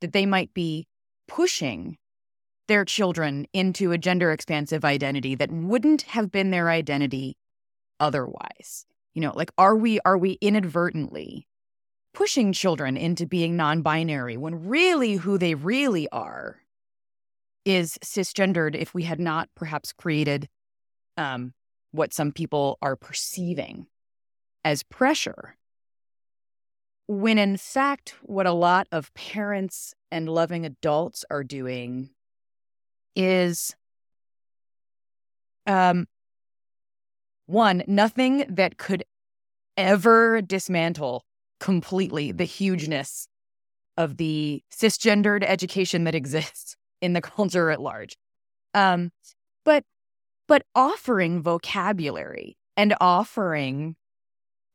[0.00, 0.86] that they might be
[1.28, 1.96] pushing
[2.68, 7.36] their children into a gender expansive identity that wouldn't have been their identity
[8.00, 8.84] otherwise.
[9.14, 11.46] You know, like are we are we inadvertently
[12.12, 16.60] pushing children into being non-binary when really who they really are
[17.64, 20.48] is cisgendered if we had not perhaps created
[21.16, 21.52] um,
[21.96, 23.86] what some people are perceiving
[24.64, 25.56] as pressure
[27.06, 32.10] when in fact, what a lot of parents and loving adults are doing
[33.14, 33.74] is
[35.66, 36.06] um,
[37.46, 39.04] one, nothing that could
[39.76, 41.24] ever dismantle
[41.60, 43.28] completely the hugeness
[43.96, 48.16] of the cisgendered education that exists in the culture at large.
[48.74, 49.12] Um,
[49.64, 49.84] but
[50.46, 53.96] but offering vocabulary and offering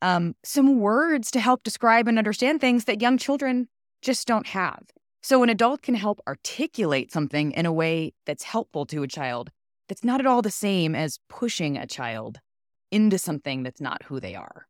[0.02, 3.68] um, some words to help describe and understand things that young children
[4.02, 4.84] just don't have.
[5.24, 9.52] So, an adult can help articulate something in a way that's helpful to a child
[9.88, 12.40] that's not at all the same as pushing a child
[12.92, 14.68] into something that's not who they are.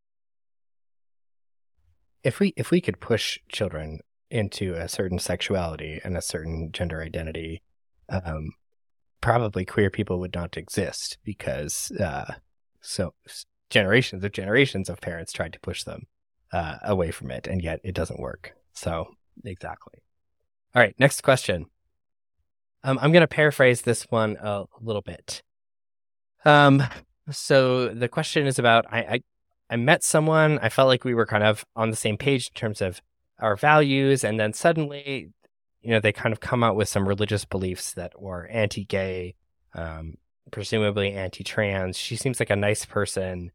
[2.24, 4.00] If we if we could push children
[4.30, 7.62] into a certain sexuality and a certain gender identity,
[8.10, 8.52] um,
[9.22, 12.34] probably queer people would not exist because uh,
[12.82, 13.14] so
[13.70, 16.08] generations of generations of parents tried to push them
[16.52, 18.54] uh, away from it, and yet it doesn't work.
[18.74, 19.16] So,
[19.46, 20.02] exactly.
[20.76, 21.68] All right, next question.
[22.84, 25.44] Um, I'm going to paraphrase this one a little bit.
[26.44, 26.84] Um,
[27.30, 29.22] so the question is about I, I
[29.70, 30.60] I met someone.
[30.62, 33.02] I felt like we were kind of on the same page in terms of
[33.40, 35.30] our values, and then suddenly,
[35.82, 39.36] you know, they kind of come out with some religious beliefs that were anti-gay,
[39.74, 40.16] um,
[40.52, 41.98] presumably anti-trans.
[41.98, 43.52] She seems like a nice person.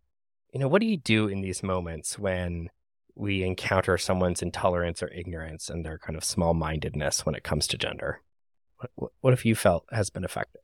[0.52, 2.70] You know, what do you do in these moments when
[3.14, 7.78] we encounter someone's intolerance or ignorance and their kind of small-mindedness when it comes to
[7.78, 8.22] gender?
[8.96, 10.62] What, what have you felt has been effective?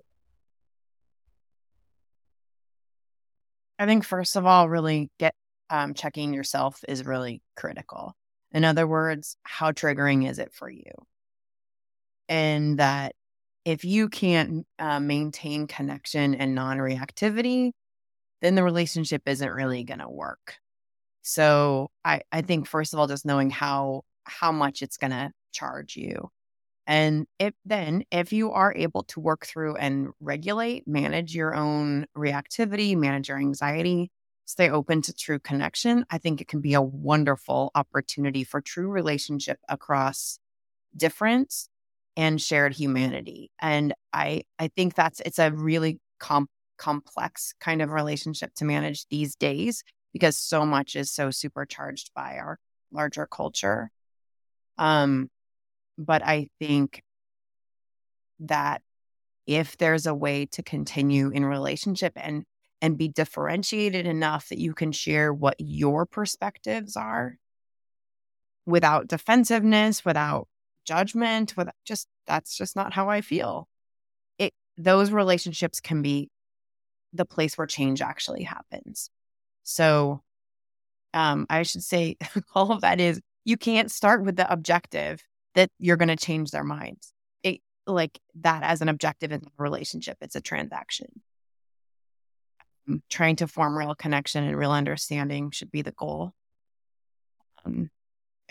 [3.79, 5.35] I think first of all, really get
[5.71, 8.15] um, checking yourself is really critical.
[8.53, 10.93] In other words, how triggering is it for you?
[12.29, 13.15] And that
[13.65, 17.73] if you can't uh, maintain connection and non reactivity,
[18.41, 20.57] then the relationship isn't really going to work.
[21.23, 25.33] So I, I think first of all, just knowing how how much it's going to
[25.53, 26.31] charge you.
[26.87, 32.07] And if then if you are able to work through and regulate, manage your own
[32.17, 34.11] reactivity, manage your anxiety,
[34.47, 38.89] stay open to true connection, I think it can be a wonderful opportunity for true
[38.89, 40.41] relationship across
[40.97, 41.69] difference
[42.17, 43.51] and shared humanity.
[43.61, 49.07] And I I think that's it's a really com- complex kind of relationship to manage
[49.09, 49.83] these days
[50.13, 52.59] because so much is so supercharged by our
[52.91, 53.91] larger culture.
[54.79, 55.31] Um
[55.99, 57.03] but I think
[58.41, 58.83] that
[59.47, 62.45] if there's a way to continue in relationship and
[62.81, 67.39] and be differentiated enough that you can share what your perspectives are
[68.67, 70.49] without defensiveness, without
[70.85, 73.69] judgment, without just that's just not how I feel.
[74.39, 76.31] It those relationships can be
[77.13, 79.11] the place where change actually happens.
[79.63, 80.23] So
[81.15, 82.17] um I should say
[82.55, 85.23] all of that is you can't start with the objective
[85.55, 87.13] that you're going to change their minds.
[87.43, 91.23] It like that as an objective in a relationship, it's a transaction
[93.09, 96.33] trying to form real connection and real understanding should be the goal.
[97.65, 97.91] Um,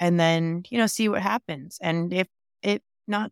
[0.01, 1.77] and then, you know, see what happens.
[1.79, 2.27] And if
[2.63, 3.31] it not,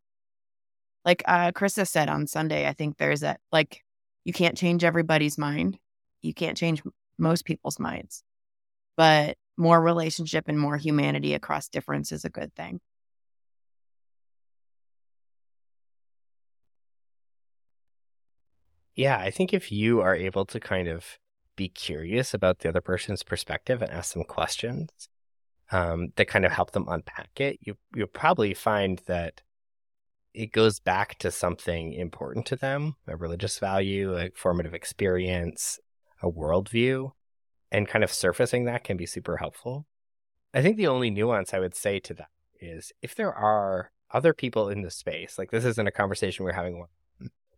[1.03, 3.83] like uh, Krista said on Sunday, I think there's that, like,
[4.23, 5.79] you can't change everybody's mind.
[6.21, 6.83] You can't change
[7.17, 8.23] most people's minds.
[8.95, 12.79] But more relationship and more humanity across difference is a good thing.
[18.95, 21.17] Yeah, I think if you are able to kind of
[21.55, 25.09] be curious about the other person's perspective and ask them questions
[25.71, 29.41] um, that kind of help them unpack it, you you'll probably find that
[30.33, 35.79] it goes back to something important to them, a religious value, a formative experience,
[36.21, 37.11] a worldview,
[37.71, 39.85] and kind of surfacing that can be super helpful.
[40.53, 44.33] I think the only nuance I would say to that is if there are other
[44.33, 46.83] people in the space, like this isn't a conversation we're having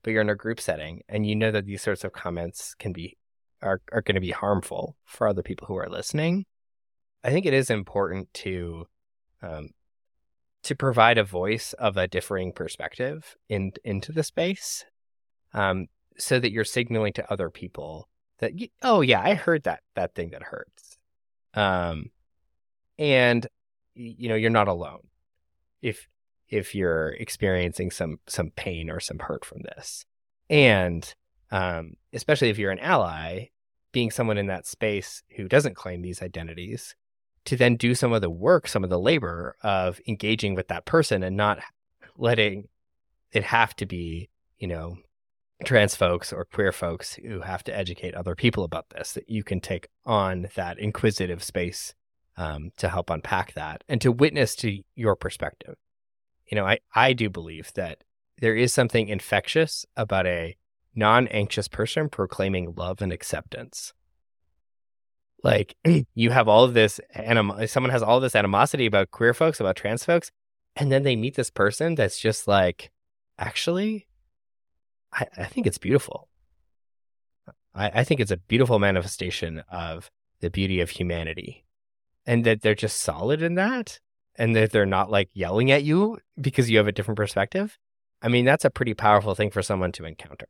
[0.03, 2.91] but you're in a group setting and you know that these sorts of comments can
[2.91, 3.17] be
[3.61, 6.45] are, are going to be harmful for other people who are listening
[7.23, 8.85] i think it is important to
[9.41, 9.69] um,
[10.63, 14.85] to provide a voice of a differing perspective in into the space
[15.53, 18.07] um, so that you're signaling to other people
[18.39, 18.51] that
[18.81, 20.97] oh yeah i heard that that thing that hurts
[21.53, 22.05] um,
[22.97, 23.47] and
[23.93, 25.07] you know you're not alone
[25.81, 26.07] if
[26.51, 30.05] if you're experiencing some some pain or some hurt from this.
[30.49, 31.11] And
[31.49, 33.47] um, especially if you're an ally,
[33.93, 36.95] being someone in that space who doesn't claim these identities,
[37.45, 40.85] to then do some of the work, some of the labor of engaging with that
[40.85, 41.59] person and not
[42.17, 42.67] letting
[43.31, 44.29] it have to be,
[44.59, 44.97] you know,
[45.63, 49.43] trans folks or queer folks who have to educate other people about this, that you
[49.43, 51.93] can take on that inquisitive space
[52.37, 55.75] um, to help unpack that and to witness to your perspective
[56.51, 58.03] you know, I, I do believe that
[58.39, 60.57] there is something infectious about a
[60.93, 63.93] non anxious person proclaiming love and acceptance.
[65.43, 66.05] Like mm.
[66.13, 69.75] you have all of this anim- someone has all this animosity about queer folks, about
[69.75, 70.31] trans folks,
[70.75, 72.91] and then they meet this person that's just like,
[73.37, 74.07] actually,
[75.13, 76.27] I, I think it's beautiful.
[77.73, 81.65] I, I think it's a beautiful manifestation of the beauty of humanity.
[82.25, 83.99] And that they're just solid in that
[84.35, 87.77] and that they're not like yelling at you because you have a different perspective,
[88.21, 90.47] I mean, that's a pretty powerful thing for someone to encounter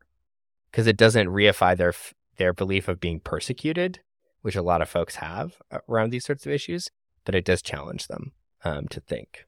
[0.70, 1.94] because it doesn't reify their
[2.38, 4.00] their belief of being persecuted,
[4.42, 6.90] which a lot of folks have around these sorts of issues,
[7.26, 8.32] but it does challenge them
[8.64, 9.46] um, to think.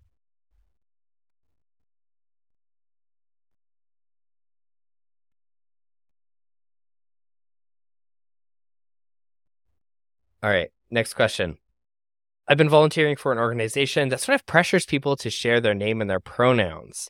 [10.43, 11.57] All right, next question.
[12.49, 16.01] I've been volunteering for an organization that sort of pressures people to share their name
[16.01, 17.09] and their pronouns.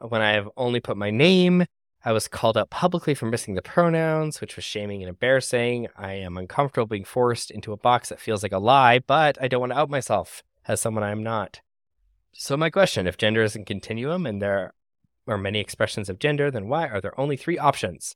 [0.00, 1.64] When I have only put my name,
[2.04, 5.88] I was called out publicly for missing the pronouns, which was shaming and embarrassing.
[5.96, 9.48] I am uncomfortable being forced into a box that feels like a lie, but I
[9.48, 11.60] don't want to out myself as someone I am not.
[12.32, 14.72] So, my question if gender is a continuum and there
[15.26, 18.14] are many expressions of gender, then why are there only three options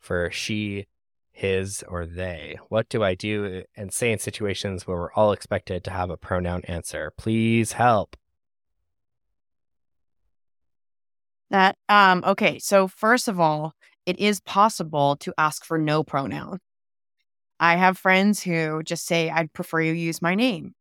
[0.00, 0.86] for she,
[1.30, 2.58] his, or they?
[2.68, 6.16] What do I do and say in situations where we're all expected to have a
[6.16, 7.12] pronoun answer?
[7.16, 8.16] Please help.
[11.50, 13.74] That um okay, so first of all,
[14.06, 16.60] it is possible to ask for no pronoun.
[17.58, 20.74] I have friends who just say I'd prefer you use my name.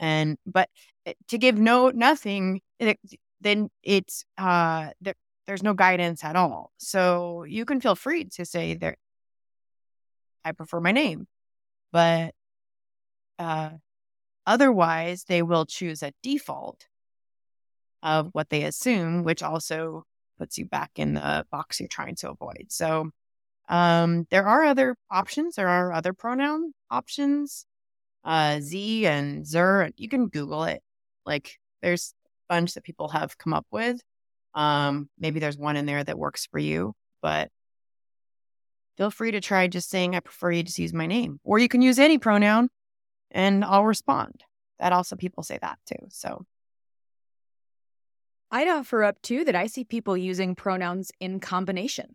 [0.00, 0.70] And but
[1.06, 2.98] eh, to give no nothing it,
[3.40, 5.14] then it's uh there,
[5.46, 6.72] there's no guidance at all.
[6.78, 8.96] So you can feel free to say there
[10.44, 11.26] I prefer my name.
[11.92, 12.34] But
[13.38, 13.70] uh
[14.46, 16.88] otherwise they will choose a default
[18.02, 20.04] of what they assume, which also
[20.38, 22.66] puts you back in the box you're trying to avoid.
[22.68, 23.10] So
[23.68, 25.56] um, there are other options.
[25.56, 27.66] There are other pronoun options,
[28.24, 29.90] uh, Ze and Zer.
[29.96, 30.82] You can Google it.
[31.24, 34.00] Like there's a bunch that people have come up with.
[34.54, 37.50] Um, maybe there's one in there that works for you, but
[38.96, 41.40] feel free to try just saying, I prefer you just use my name.
[41.44, 42.68] Or you can use any pronoun
[43.30, 44.42] and I'll respond.
[44.78, 46.06] That also people say that too.
[46.08, 46.46] So
[48.50, 52.14] I'd offer up too that I see people using pronouns in combination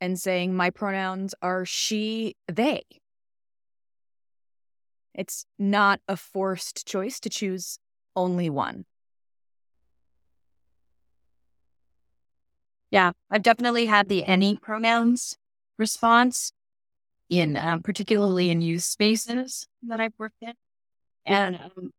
[0.00, 2.82] and saying my pronouns are she, they.
[5.14, 7.78] It's not a forced choice to choose
[8.14, 8.84] only one.
[12.90, 15.36] Yeah, I've definitely had the any pronouns
[15.78, 16.52] response
[17.28, 20.52] in um, particularly in youth spaces that I've worked in.
[21.24, 21.90] And um,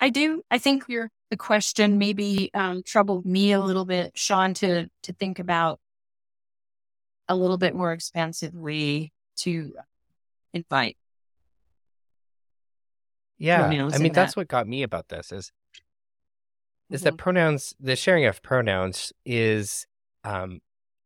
[0.00, 4.54] I do, I think your the question maybe um, troubled me a little bit, Sean,
[4.54, 5.80] to to think about
[7.28, 9.72] a little bit more expansively to
[10.52, 10.96] invite.
[13.38, 14.40] Yeah, I mean that's that.
[14.40, 15.52] what got me about this is
[16.88, 17.04] is mm-hmm.
[17.04, 19.86] that pronouns, the sharing of pronouns is
[20.24, 20.60] um,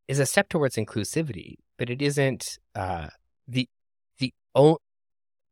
[0.08, 3.08] is a step towards inclusivity, but it isn't uh,
[3.48, 3.68] the
[4.18, 4.78] the o-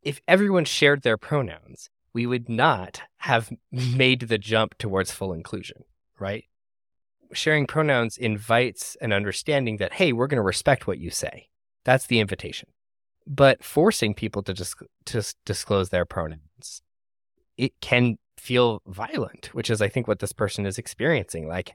[0.03, 5.85] if everyone shared their pronouns, we would not have made the jump towards full inclusion,
[6.19, 6.45] right?
[7.33, 11.49] Sharing pronouns invites an understanding that, hey, we're going to respect what you say.
[11.85, 12.71] That's the invitation.
[13.27, 16.83] But forcing people to just to disclose their pronouns,
[17.57, 21.47] it can feel violent, which is, I think, what this person is experiencing.
[21.47, 21.75] Like,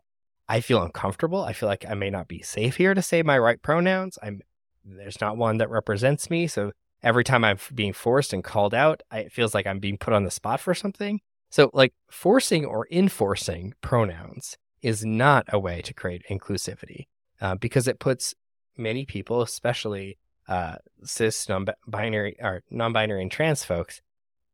[0.50, 1.44] I feel uncomfortable.
[1.44, 4.18] I feel like I may not be safe here to say my right pronouns.
[4.24, 4.42] I'm
[4.86, 6.72] there's not one that represents me, so
[7.04, 10.14] every time I'm being forced and called out, I, it feels like I'm being put
[10.14, 11.20] on the spot for something.
[11.50, 17.08] So, like, forcing or enforcing pronouns is not a way to create inclusivity
[17.40, 18.34] uh, because it puts
[18.76, 24.02] many people, especially uh, cis, non-binary, or non-binary and trans folks,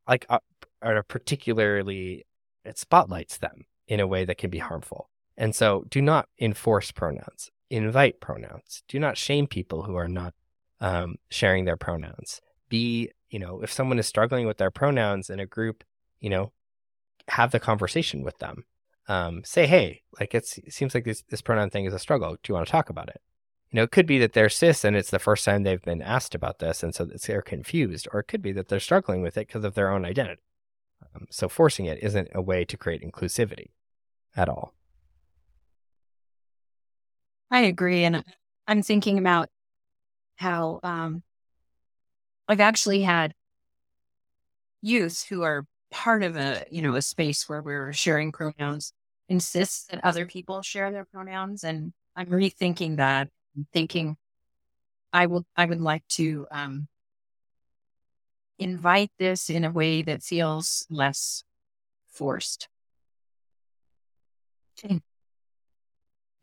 [0.07, 0.25] like,
[0.81, 2.25] are particularly
[2.65, 5.09] it spotlights them in a way that can be harmful.
[5.37, 7.49] And so, do not enforce pronouns.
[7.69, 8.83] Invite pronouns.
[8.87, 10.33] Do not shame people who are not
[10.81, 12.41] um, sharing their pronouns.
[12.69, 15.83] Be, you know, if someone is struggling with their pronouns in a group,
[16.19, 16.51] you know,
[17.27, 18.65] have the conversation with them.
[19.07, 22.33] Um, say, hey, like it seems like this, this pronoun thing is a struggle.
[22.33, 23.21] Do you want to talk about it?
[23.71, 26.01] You know, it could be that they're cis and it's the first time they've been
[26.01, 29.37] asked about this, and so they're confused, or it could be that they're struggling with
[29.37, 30.41] it because of their own identity.
[31.15, 33.69] Um, so forcing it isn't a way to create inclusivity
[34.35, 34.73] at all.
[37.51, 38.23] I agree, and
[38.67, 39.49] I'm thinking about
[40.39, 41.21] how um,
[42.47, 43.33] I've actually had
[44.81, 48.93] youth who are part of a you know a space where we're sharing pronouns
[49.27, 53.27] insist that other people share their pronouns and i'm rethinking that
[53.57, 54.15] I'm thinking
[55.11, 56.87] i will i would like to um,
[58.59, 61.43] invite this in a way that feels less
[62.11, 62.69] forced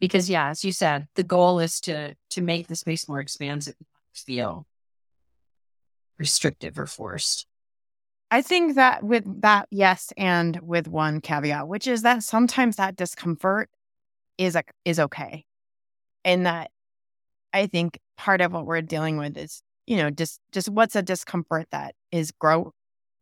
[0.00, 3.74] because yeah as you said the goal is to to make the space more expansive
[4.14, 4.66] feel
[6.18, 7.46] restrictive or forced.
[8.30, 12.96] I think that with that yes and with one caveat which is that sometimes that
[12.96, 13.70] discomfort
[14.38, 15.44] is a, is okay.
[16.24, 16.70] And that
[17.52, 21.02] i think part of what we're dealing with is you know just just what's a
[21.02, 22.72] discomfort that is growth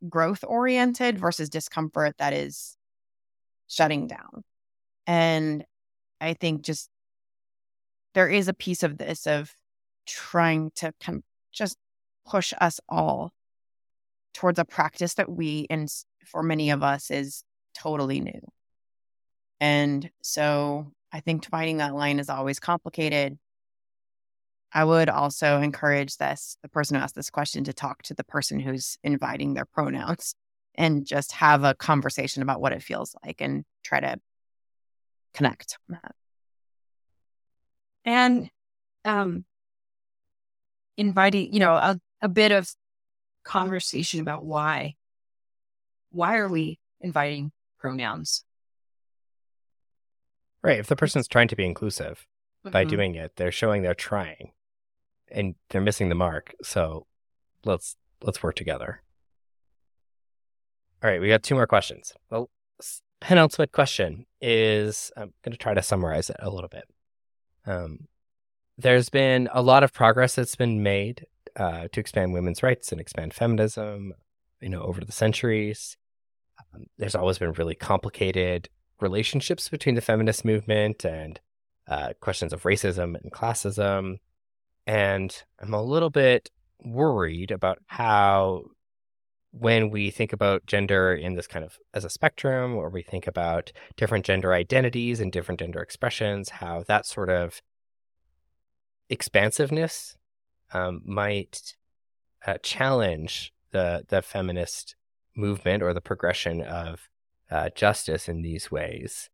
[0.09, 2.77] growth oriented versus discomfort that is
[3.67, 4.43] shutting down.
[5.07, 5.65] And
[6.19, 6.89] I think just
[8.13, 9.53] there is a piece of this of
[10.07, 11.77] trying to kind of just
[12.25, 13.33] push us all
[14.33, 15.89] towards a practice that we and
[16.25, 17.43] for many of us is
[17.73, 18.41] totally new.
[19.59, 23.37] And so I think finding that line is always complicated.
[24.73, 28.25] I would also encourage this the person who asked this question to talk to the
[28.25, 30.35] person who's inviting their pronouns
[30.75, 34.17] and just have a conversation about what it feels like and try to
[35.35, 36.15] connect on that.
[38.05, 38.49] And
[39.03, 39.45] um
[40.97, 42.69] inviting, you know, a, a bit of
[43.43, 44.95] conversation about why.
[46.11, 48.43] Why are we inviting pronouns?
[50.61, 50.79] Right.
[50.79, 52.25] If the person's trying to be inclusive
[52.63, 52.89] by Mhm.
[52.89, 54.53] doing it, they're showing they're trying
[55.29, 56.55] and they're missing the mark.
[56.63, 57.05] So
[57.63, 59.03] let's let's work together.
[61.03, 62.13] All right, we got two more questions.
[62.31, 66.85] Well, s- penultimate question is I'm going to try to summarize it a little bit.
[67.65, 68.07] Um,
[68.77, 72.99] there's been a lot of progress that's been made uh, to expand women's rights and
[72.99, 74.13] expand feminism,
[74.61, 75.97] you know, over the centuries.
[76.73, 81.39] Um, there's always been really complicated relationships between the feminist movement and
[81.87, 84.17] uh, questions of racism and classism.
[84.87, 86.51] And I'm a little bit
[86.83, 88.65] worried about how,
[89.57, 93.25] when we think about gender in this kind of as a spectrum, or we think
[93.25, 97.61] about different gender identities and different gender expressions, how that sort of
[99.09, 100.17] expansiveness
[100.73, 101.75] um, might
[102.45, 104.95] uh, challenge the the feminist
[105.35, 107.09] movement or the progression of
[107.49, 109.29] uh, justice in these ways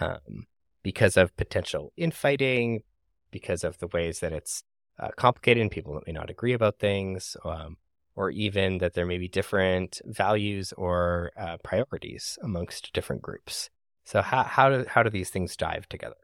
[0.00, 0.46] um,
[0.82, 2.82] because of potential infighting,
[3.30, 4.64] because of the ways that it's
[4.98, 7.76] uh, complicated and people may not agree about things, um,
[8.14, 13.70] or even that there may be different values or uh, priorities amongst different groups.
[14.04, 16.16] So how how do how do these things dive together?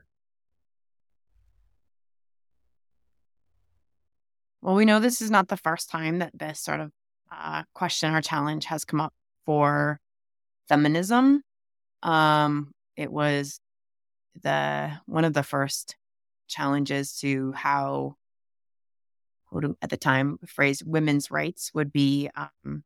[4.60, 6.90] Well, we know this is not the first time that this sort of
[7.30, 9.14] uh, question or challenge has come up
[9.46, 10.00] for
[10.68, 11.42] feminism.
[12.02, 13.60] Um, it was
[14.42, 15.96] the one of the first
[16.48, 18.16] challenges to how,
[19.82, 22.84] at the time, the phrase women's rights would be um,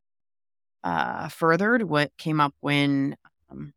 [0.84, 1.82] uh, furthered.
[1.82, 3.16] What came up when
[3.50, 3.72] um,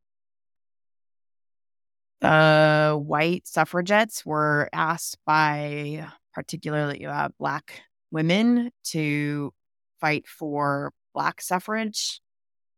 [2.22, 7.82] the white suffragettes were asked by particularly uh, Black
[8.12, 9.54] women to
[10.00, 12.22] fight for Black suffrage,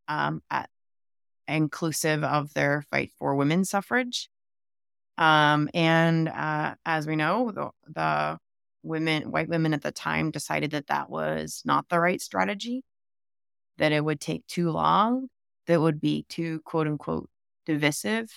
[0.07, 0.69] um, at,
[1.47, 4.29] inclusive of their fight for women's suffrage.
[5.17, 8.37] Um, and uh, as we know, the, the
[8.83, 12.83] women, white women at the time, decided that that was not the right strategy,
[13.77, 15.27] that it would take too long,
[15.67, 17.29] that would be too quote unquote
[17.65, 18.29] divisive.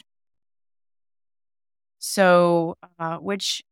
[1.98, 3.62] So, uh, which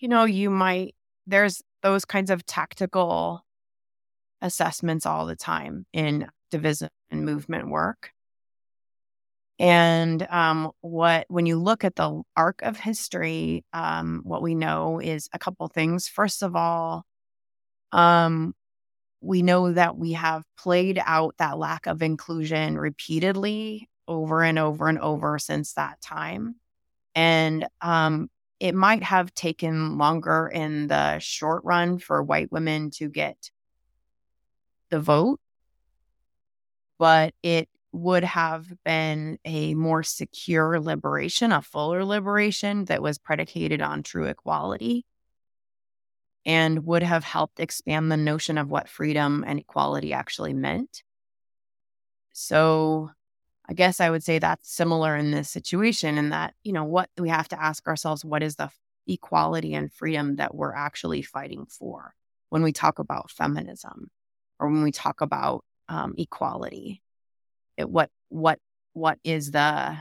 [0.00, 0.94] you know, you might,
[1.26, 3.44] there's those kinds of tactical
[4.42, 8.12] assessments all the time in activism and movement work.
[9.60, 15.00] And um, what, when you look at the arc of history, um, what we know
[15.00, 16.08] is a couple things.
[16.08, 17.04] First of all,
[17.92, 18.54] um,
[19.20, 24.88] we know that we have played out that lack of inclusion repeatedly over and over
[24.88, 26.56] and over since that time.
[27.14, 28.30] And um,
[28.60, 33.50] it might have taken longer in the short run for white women to get
[34.88, 35.38] the vote,
[36.98, 43.82] but it would have been a more secure liberation, a fuller liberation that was predicated
[43.82, 45.04] on true equality
[46.46, 51.02] and would have helped expand the notion of what freedom and equality actually meant.
[52.32, 53.10] So,
[53.68, 57.08] I guess I would say that's similar in this situation, in that, you know, what
[57.18, 58.70] we have to ask ourselves what is the
[59.06, 62.14] equality and freedom that we're actually fighting for
[62.48, 64.10] when we talk about feminism
[64.58, 67.02] or when we talk about um, equality?
[67.84, 68.58] What, what,
[68.92, 69.96] what is the,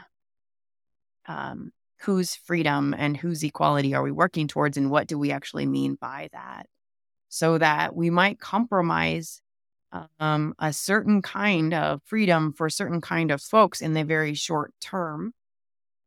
[1.27, 1.71] um,
[2.01, 5.95] whose freedom and whose equality are we working towards, and what do we actually mean
[5.95, 6.65] by that?
[7.27, 9.41] So that we might compromise
[10.19, 14.33] um, a certain kind of freedom for a certain kind of folks in the very
[14.33, 15.33] short term,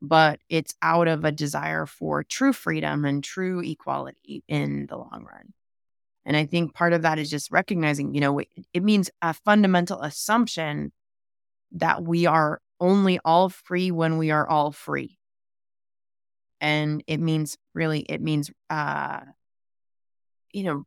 [0.00, 5.26] but it's out of a desire for true freedom and true equality in the long
[5.30, 5.52] run.
[6.24, 9.34] And I think part of that is just recognizing, you know, it, it means a
[9.34, 10.92] fundamental assumption
[11.72, 15.18] that we are only all free when we are all free.
[16.60, 19.20] And it means really, it means, uh,
[20.52, 20.84] you know,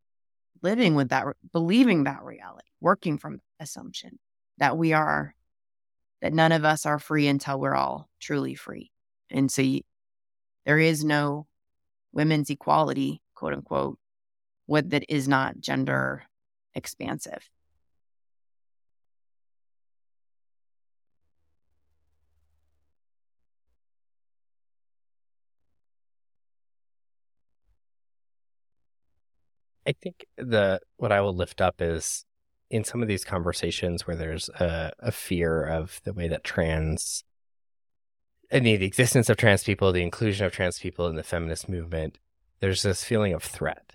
[0.61, 4.19] living with that, believing that reality, working from assumption
[4.57, 5.35] that we are,
[6.21, 8.91] that none of us are free until we're all truly free.
[9.29, 9.81] And so you,
[10.65, 11.45] there is no
[12.13, 13.99] women's equality, quote unquote,
[14.65, 16.23] what that is not gender
[16.73, 17.49] expansive.
[29.87, 32.25] I think the what I will lift up is
[32.69, 37.23] in some of these conversations where there's a, a fear of the way that trans
[38.51, 41.67] and the, the existence of trans people, the inclusion of trans people in the feminist
[41.67, 42.17] movement,
[42.59, 43.93] there's this feeling of threat.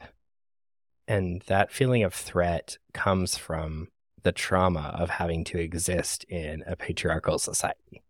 [1.06, 3.88] And that feeling of threat comes from
[4.22, 8.02] the trauma of having to exist in a patriarchal society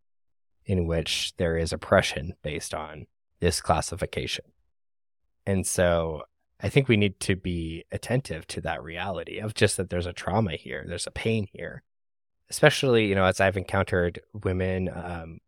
[0.67, 3.07] in which there is oppression based on
[3.41, 4.45] this classification.
[5.47, 6.25] And so
[6.63, 10.13] I think we need to be attentive to that reality of just that there's a
[10.13, 11.83] trauma here, there's a pain here.
[12.51, 15.39] Especially, you know, as I've encountered women um,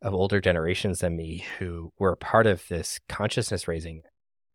[0.00, 4.02] of older generations than me who were part of this consciousness raising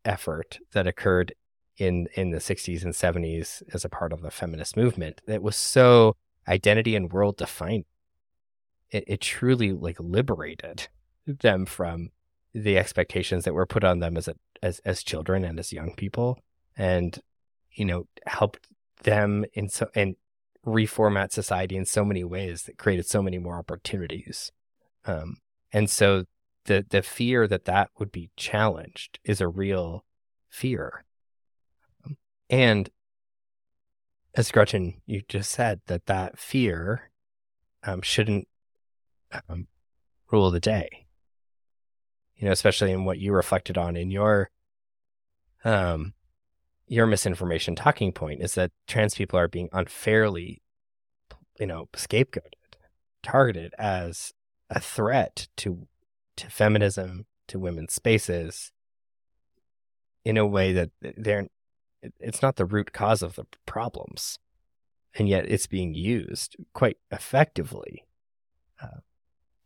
[0.04, 1.34] effort that occurred
[1.78, 5.56] in in the 60s and 70s as a part of the feminist movement that was
[5.56, 6.16] so
[6.48, 7.86] identity and world defined
[8.92, 10.88] it, it truly like liberated
[11.26, 12.10] them from
[12.54, 15.94] the expectations that were put on them as a, as as children and as young
[15.94, 16.40] people,
[16.76, 17.20] and
[17.72, 18.68] you know helped
[19.04, 20.16] them in so and
[20.66, 24.52] reformat society in so many ways that created so many more opportunities.
[25.06, 25.38] Um,
[25.72, 26.24] and so
[26.66, 30.06] the the fear that that would be challenged is a real
[30.50, 31.04] fear.
[32.50, 32.90] And
[34.36, 37.12] as Gretchen, you just said that that fear
[37.84, 38.48] um, shouldn't
[39.50, 39.68] um,
[40.32, 41.04] rule the day
[42.44, 44.50] you know, especially in what you reflected on in your
[45.64, 46.14] um
[46.88, 50.62] your misinformation talking point is that trans people are being unfairly
[51.60, 52.54] you know scapegoated
[53.22, 54.34] targeted as
[54.70, 55.88] a threat to
[56.36, 58.72] to feminism to women's spaces
[60.26, 61.48] in a way that they're
[62.20, 64.40] it's not the root cause of the problems.
[65.16, 68.06] And yet it's being used quite effectively
[68.82, 69.02] uh,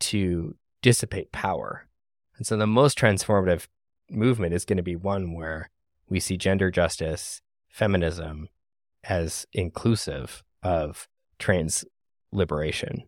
[0.00, 1.86] to dissipate power.
[2.36, 3.66] And so the most transformative
[4.10, 5.70] movement is going to be one where
[6.08, 8.48] we see gender justice, feminism
[9.04, 11.84] as inclusive of trans
[12.32, 13.04] liberation.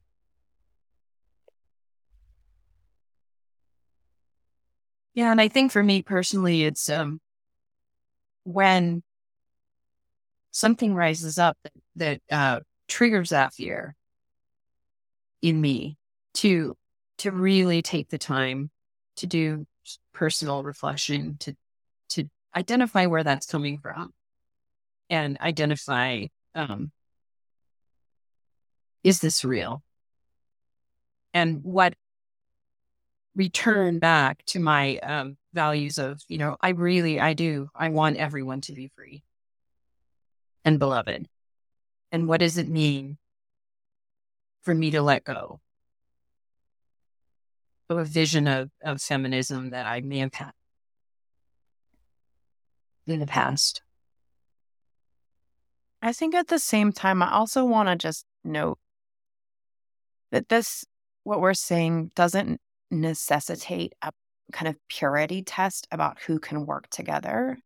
[5.15, 7.21] Yeah, and I think for me personally, it's um,
[8.45, 9.03] when
[10.53, 13.97] something rises up that, that uh, triggers that fear
[15.43, 15.97] in me
[16.35, 16.77] to
[17.19, 18.71] to really take the time
[19.17, 19.67] to do
[20.13, 21.55] personal reflection to
[22.55, 24.13] identify where that's coming from
[25.09, 26.91] and identify um,
[29.03, 29.83] is this real?
[31.33, 31.95] And what
[33.37, 38.17] return back to my um, values of you know i really i do i want
[38.17, 39.23] everyone to be free
[40.65, 41.27] and beloved.
[42.13, 43.19] And what does it mean
[44.63, 45.61] for me to let go
[47.89, 50.53] of a vision of, of feminism that I may have had
[53.11, 53.83] in the past.
[56.03, 58.79] I think at the same time, I also want to just note
[60.31, 60.85] that this,
[61.25, 64.13] what we're saying, doesn't necessitate a
[64.53, 67.59] kind of purity test about who can work together.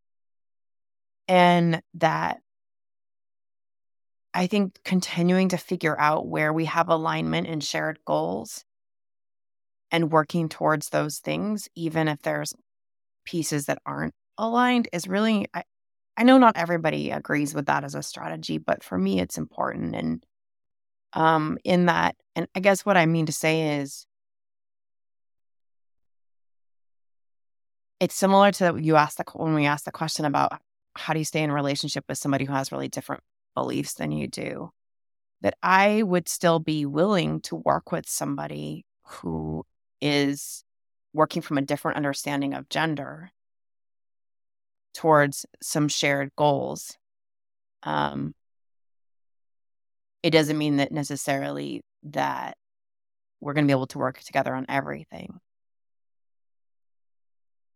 [1.28, 2.40] And that
[4.34, 8.64] I think continuing to figure out where we have alignment and shared goals
[9.90, 12.53] and working towards those things, even if there's
[13.24, 15.64] pieces that aren't aligned, is really, I,
[16.16, 19.95] I know not everybody agrees with that as a strategy, but for me, it's important.
[19.95, 20.26] And
[21.12, 24.07] um, in that, and I guess what I mean to say is,
[28.01, 30.61] it's similar to you asked the when we asked the question about
[30.95, 33.22] how do you stay in a relationship with somebody who has really different
[33.55, 34.70] beliefs than you do
[35.41, 39.64] that i would still be willing to work with somebody who
[40.01, 40.64] is
[41.12, 43.30] working from a different understanding of gender
[44.95, 46.97] towards some shared goals.
[47.82, 48.34] Um,
[50.22, 52.57] it doesn't mean that necessarily that
[53.40, 55.40] we're going to be able to work together on everything.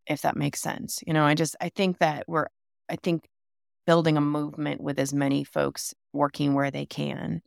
[0.06, 1.00] If that makes sense.
[1.06, 2.46] You know, I just, I think that we're,
[2.88, 3.28] I think
[3.86, 7.42] building a movement with as many folks working where they can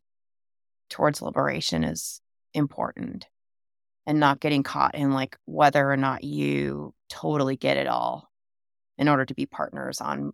[0.90, 2.22] towards liberation is
[2.54, 3.28] important
[4.06, 8.31] and not getting caught in like whether or not you totally get it all
[8.98, 10.34] in order to be partners on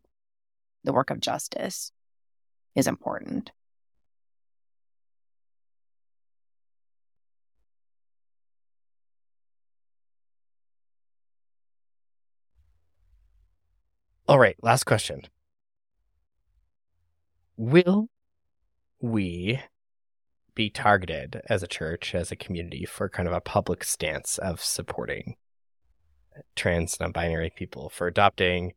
[0.84, 1.92] the work of justice
[2.76, 3.52] is important.
[14.28, 15.22] All right, last question.
[17.56, 18.10] Will
[19.00, 19.62] we
[20.54, 24.62] be targeted as a church, as a community, for kind of a public stance of
[24.62, 25.36] supporting
[26.56, 28.74] trans non binary people, for adopting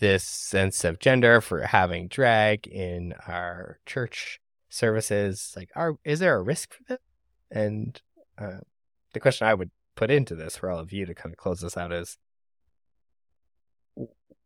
[0.00, 5.52] this sense of gender for having drag in our church services.
[5.56, 6.98] Like are is there a risk for this
[7.50, 8.00] and
[8.36, 8.58] uh,
[9.12, 11.60] the question i would put into this for all of you to kind of close
[11.60, 12.18] this out is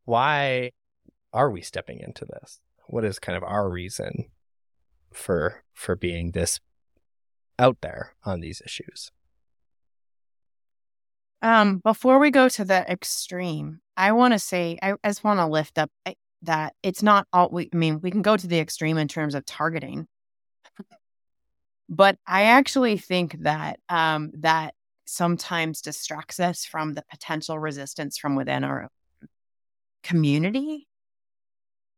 [0.04, 0.70] why
[1.32, 2.60] are we stepping into this?
[2.86, 4.30] What is kind of our reason
[5.12, 6.60] for for being this
[7.58, 9.10] out there on these issues
[11.42, 15.40] um, before we go to the extreme, I want to say I, I just want
[15.40, 17.48] to lift up eh, that it's not all.
[17.50, 20.06] We, I mean, we can go to the extreme in terms of targeting,
[21.88, 24.74] but I actually think that um, that
[25.06, 28.88] sometimes distracts us from the potential resistance from within our
[30.02, 30.86] community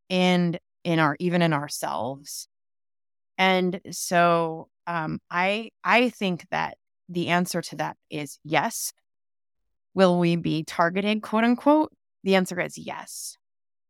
[0.09, 2.49] and in our even in ourselves.
[3.39, 6.77] And so um, I I think that
[7.09, 8.93] the answer to that is yes.
[9.95, 11.93] Will we be targeted, quote unquote?
[12.25, 13.37] The answer is yes,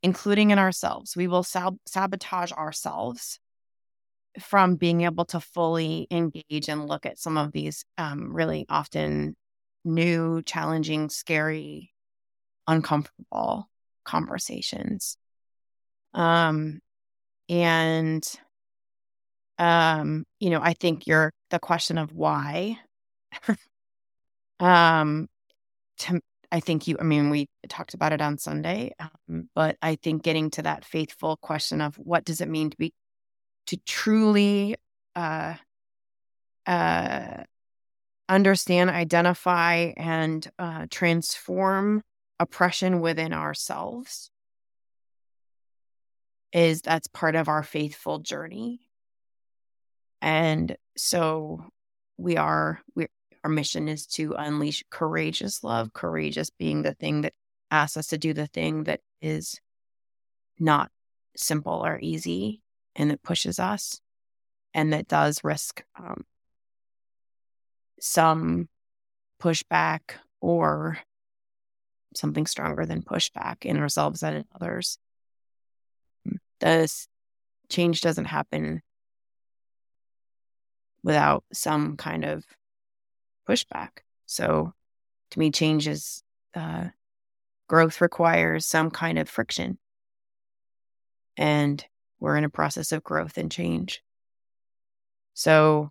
[0.02, 1.16] including in ourselves.
[1.16, 3.38] We will sab- sabotage ourselves
[4.38, 9.36] from being able to fully engage and look at some of these um, really often
[9.84, 11.92] new, challenging, scary,
[12.66, 13.68] uncomfortable
[14.04, 15.16] conversations.
[16.14, 16.80] Um,
[17.48, 18.22] and
[19.58, 22.78] um, you know, I think your the question of why
[24.60, 25.28] um
[26.00, 26.20] to,
[26.52, 30.22] I think you, I mean, we talked about it on Sunday, um, but I think
[30.22, 32.92] getting to that faithful question of what does it mean to be,
[33.66, 34.76] to truly
[35.14, 35.54] uh,
[36.66, 37.44] uh,
[38.28, 42.02] understand, identify, and uh, transform
[42.38, 44.30] oppression within ourselves
[46.52, 48.80] is that's part of our faithful journey.
[50.20, 51.64] And so
[52.16, 53.08] we are, we're,
[53.44, 57.32] our mission is to unleash courageous love, courageous being the thing that
[57.70, 59.60] asks us to do the thing that is
[60.58, 60.90] not
[61.36, 62.60] simple or easy
[62.96, 64.00] and that pushes us
[64.74, 66.24] and that does risk um,
[68.00, 68.68] some
[69.40, 70.00] pushback
[70.40, 70.98] or
[72.14, 74.98] something stronger than pushback in ourselves and in others.
[76.60, 77.08] This
[77.68, 78.82] change doesn't happen
[81.02, 82.44] without some kind of
[83.48, 83.90] pushback.
[84.26, 84.72] So
[85.30, 86.22] to me, change is
[86.54, 86.88] uh,
[87.68, 89.78] growth requires some kind of friction.
[91.36, 91.84] And
[92.18, 94.02] we're in a process of growth and change.
[95.34, 95.90] So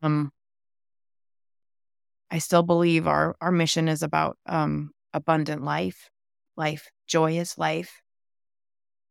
[0.00, 0.32] um,
[2.30, 6.08] I still believe our, our mission is about um, abundant life,
[6.56, 8.00] life, joyous life,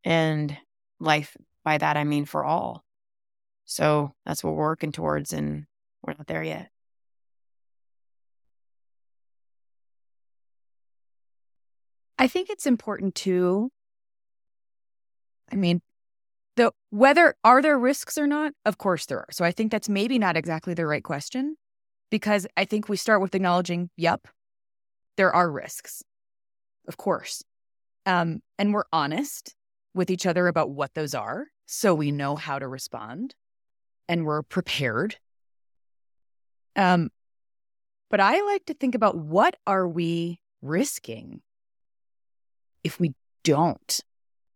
[0.03, 0.57] and
[0.99, 2.83] life by that I mean for all.
[3.65, 5.65] So that's what we're working towards, and
[6.01, 6.70] we're not there yet.
[12.21, 13.71] I think it's important too.
[15.51, 15.81] I mean,
[16.55, 18.53] the whether are there risks or not?
[18.63, 19.27] Of course there are.
[19.31, 21.57] So I think that's maybe not exactly the right question
[22.11, 24.27] because I think we start with acknowledging, yep,
[25.17, 26.03] there are risks.
[26.87, 27.41] Of course.
[28.05, 29.55] Um, and we're honest
[29.95, 33.33] with each other about what those are so we know how to respond
[34.07, 35.15] and we're prepared.
[36.75, 37.09] Um,
[38.11, 41.41] but I like to think about what are we risking
[42.83, 43.13] if we
[43.43, 44.01] don't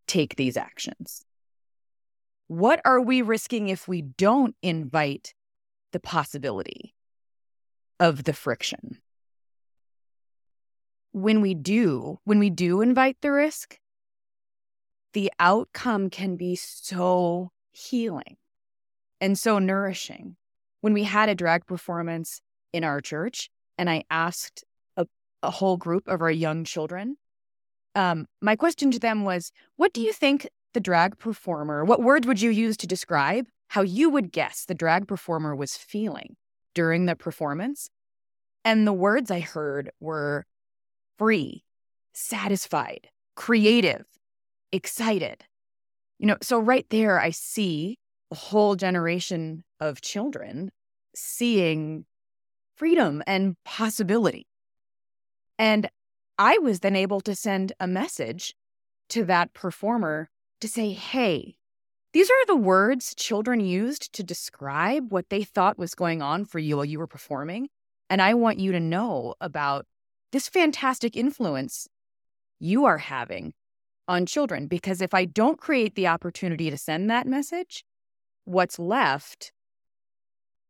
[0.08, 1.26] take these actions?
[2.48, 5.34] What are we risking if we don't invite
[5.92, 6.94] the possibility
[8.00, 9.00] of the friction?
[11.12, 13.80] When we do, when we do invite the risk,
[15.14, 18.36] the outcome can be so healing
[19.22, 20.36] and so nourishing.
[20.82, 22.42] When we had a drag performance
[22.74, 24.66] in our church, and I asked
[24.98, 25.08] a,
[25.42, 27.18] a whole group of our young children
[27.96, 32.28] um, my question to them was what do you think the drag performer, what words
[32.28, 36.36] would you use to describe how you would guess the drag performer was feeling
[36.74, 37.90] during the performance?
[38.64, 40.46] And the words I heard were
[41.18, 41.64] free,
[42.14, 44.06] satisfied, creative,
[44.72, 45.46] excited.
[46.20, 47.98] You know, so right there, I see
[48.32, 50.72] a whole generation of children
[51.16, 52.06] seeing
[52.76, 54.48] freedom and possibility.
[55.58, 55.90] And
[56.38, 58.56] I was then able to send a message
[59.10, 60.30] to that performer
[60.62, 61.56] to say, hey,
[62.14, 66.60] these are the words children used to describe what they thought was going on for
[66.60, 67.70] you while you were performing.
[68.10, 69.86] And I want you to know about
[70.32, 71.88] this fantastic influence
[72.60, 73.54] you are having
[74.08, 74.68] on children.
[74.68, 77.84] Because if I don't create the opportunity to send that message,
[78.46, 79.52] what's left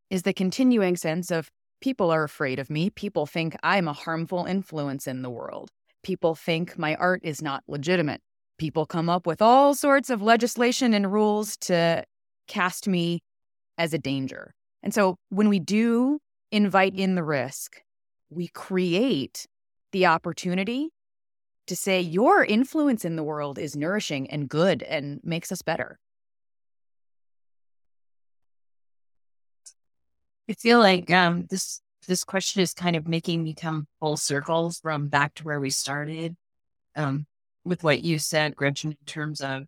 [0.09, 1.51] is the continuing sense of
[1.85, 2.89] People are afraid of me.
[2.89, 5.69] People think I'm a harmful influence in the world.
[6.01, 8.21] People think my art is not legitimate.
[8.57, 12.03] people come up with all sorts of legislation and rules to
[12.47, 13.19] cast me
[13.77, 14.55] as a danger.
[14.81, 16.17] And so when we do
[16.51, 17.83] invite in the risk,
[18.31, 19.45] we create
[19.91, 20.89] the opportunity
[21.67, 25.99] to say your influence in the world is nourishing and good and makes us better.
[30.49, 34.69] I feel like um, this this question is kind of making me come full circle
[34.69, 36.35] from back to where we started
[36.95, 37.25] um,
[37.63, 39.63] with what you said, Gretchen, in terms of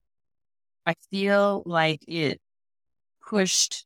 [0.86, 2.39] I feel like it
[3.28, 3.86] pushed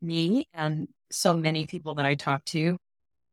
[0.00, 2.78] me and so many people that I talk to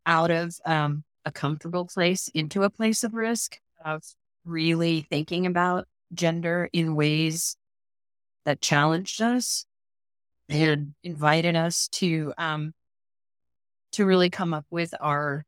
[0.06, 4.02] out of um, a comfortable place into a place of risk of
[4.46, 7.56] really thinking about gender in ways
[8.46, 9.66] that challenged us
[10.50, 12.74] and invited us to um,
[13.94, 15.46] to really come up with our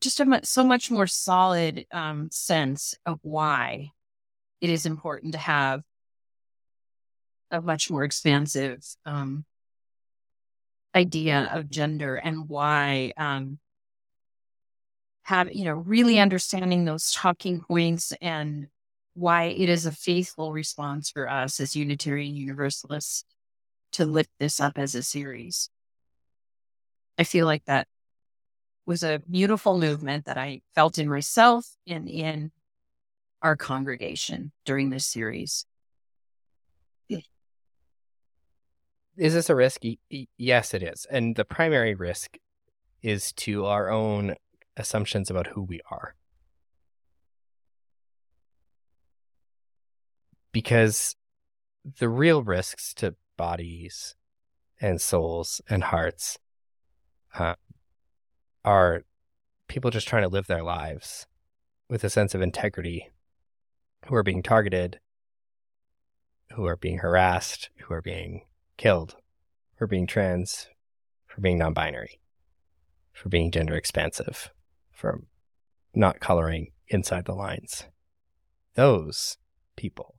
[0.00, 3.90] just a so much more solid um, sense of why
[4.60, 5.82] it is important to have
[7.50, 9.44] a much more expansive um,
[10.94, 13.58] idea of gender and why um,
[15.22, 18.68] have you know really understanding those talking points and
[19.16, 23.24] why it is a faithful response for us as Unitarian Universalists
[23.92, 25.70] to lift this up as a series.
[27.18, 27.88] I feel like that
[28.84, 32.52] was a beautiful movement that I felt in myself and in
[33.40, 35.64] our congregation during this series.
[39.16, 39.80] Is this a risk?
[40.36, 41.06] Yes, it is.
[41.10, 42.36] And the primary risk
[43.00, 44.34] is to our own
[44.76, 46.14] assumptions about who we are.
[50.56, 51.16] Because
[51.98, 54.14] the real risks to bodies
[54.80, 56.38] and souls and hearts
[57.38, 57.56] uh,
[58.64, 59.02] are
[59.68, 61.26] people just trying to live their lives
[61.90, 63.10] with a sense of integrity
[64.06, 64.98] who are being targeted,
[66.54, 68.46] who are being harassed, who are being
[68.78, 69.16] killed
[69.76, 70.68] for being trans,
[71.26, 72.18] for being non binary,
[73.12, 74.50] for being gender expansive,
[74.90, 75.22] for
[75.94, 77.84] not coloring inside the lines.
[78.74, 79.36] Those
[79.76, 80.15] people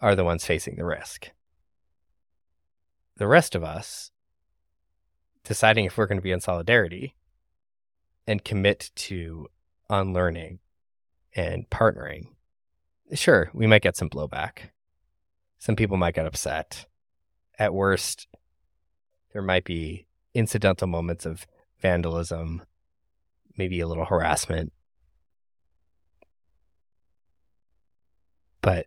[0.00, 1.30] are the ones facing the risk.
[3.16, 4.10] The rest of us
[5.44, 7.14] deciding if we're going to be in solidarity
[8.26, 9.48] and commit to
[9.88, 10.58] unlearning
[11.34, 12.26] and partnering.
[13.14, 14.70] Sure, we might get some blowback.
[15.58, 16.86] Some people might get upset.
[17.58, 18.28] At worst,
[19.32, 21.46] there might be incidental moments of
[21.80, 22.62] vandalism,
[23.56, 24.72] maybe a little harassment.
[28.60, 28.86] But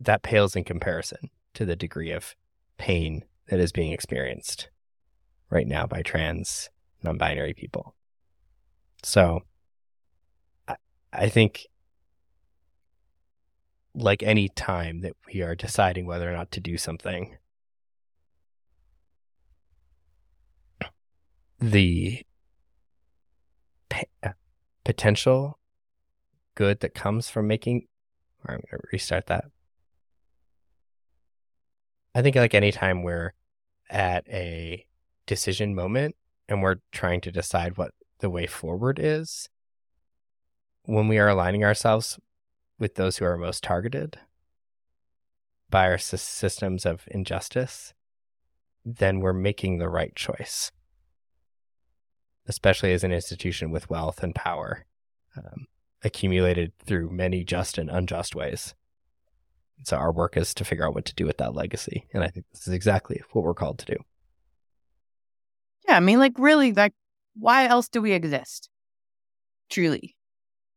[0.00, 2.34] that pales in comparison to the degree of
[2.78, 4.68] pain that is being experienced
[5.50, 6.70] right now by trans,
[7.02, 7.94] non binary people.
[9.02, 9.42] So
[10.66, 10.76] I,
[11.12, 11.66] I think,
[13.94, 17.36] like any time that we are deciding whether or not to do something,
[21.60, 22.22] the
[24.22, 24.30] uh,
[24.84, 25.58] potential
[26.54, 27.86] good that comes from making,
[28.44, 29.44] or I'm going to restart that.
[32.14, 33.32] I think like anytime we're
[33.90, 34.86] at a
[35.26, 36.16] decision moment
[36.48, 39.48] and we're trying to decide what the way forward is,
[40.84, 42.18] when we are aligning ourselves
[42.78, 44.18] with those who are most targeted
[45.70, 47.94] by our systems of injustice,
[48.84, 50.70] then we're making the right choice,
[52.46, 54.84] especially as an institution with wealth and power
[55.36, 55.66] um,
[56.04, 58.74] accumulated through many just and unjust ways.
[59.84, 62.06] So our work is to figure out what to do with that legacy.
[62.12, 63.96] And I think this is exactly what we're called to do.
[65.86, 66.94] Yeah, I mean, like, really, like,
[67.34, 68.70] why else do we exist?
[69.68, 70.16] Truly.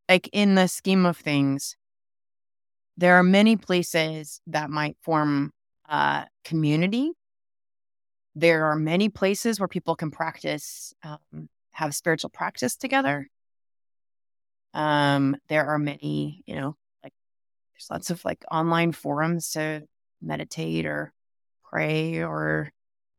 [0.10, 1.78] Like, in the scheme of things,
[2.97, 5.53] there are many places that might form
[5.88, 7.12] a community.
[8.36, 13.30] There are many places where people can practice, um, have spiritual practice together.
[14.74, 16.76] Um, there are many, you know,
[17.78, 19.84] there's lots of like online forums to
[20.22, 21.14] meditate or
[21.70, 22.72] pray or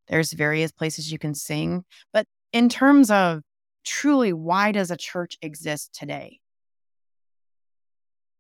[0.08, 1.84] there's various places you can sing.
[2.12, 3.42] But in terms of
[3.84, 6.40] truly, why does a church exist today?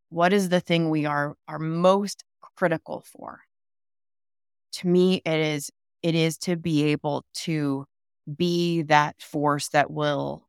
[0.08, 2.24] What is the thing we are, are most
[2.56, 3.40] critical for?
[4.72, 5.70] To me, it is
[6.02, 7.84] it is to be able to
[8.36, 10.46] be that force that will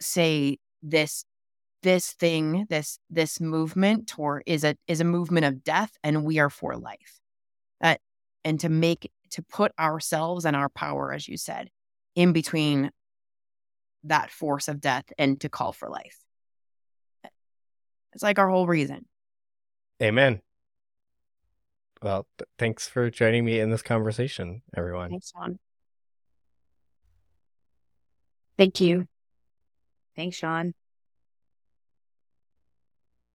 [0.00, 1.24] say this
[1.84, 6.38] this thing this this movement or is a is a movement of death and we
[6.38, 7.20] are for life
[7.80, 8.00] that
[8.42, 11.68] and to make to put ourselves and our power, as you said,
[12.14, 12.90] in between
[14.04, 16.18] that force of death and to call for life.
[17.24, 17.28] Eh,
[18.12, 19.06] it's like our whole reason.
[20.02, 20.40] Amen.
[22.00, 25.10] Well, th- thanks for joining me in this conversation, everyone.
[25.10, 25.58] Thanks, Sean.
[28.56, 29.08] Thank you.
[30.14, 30.74] Thanks, Sean.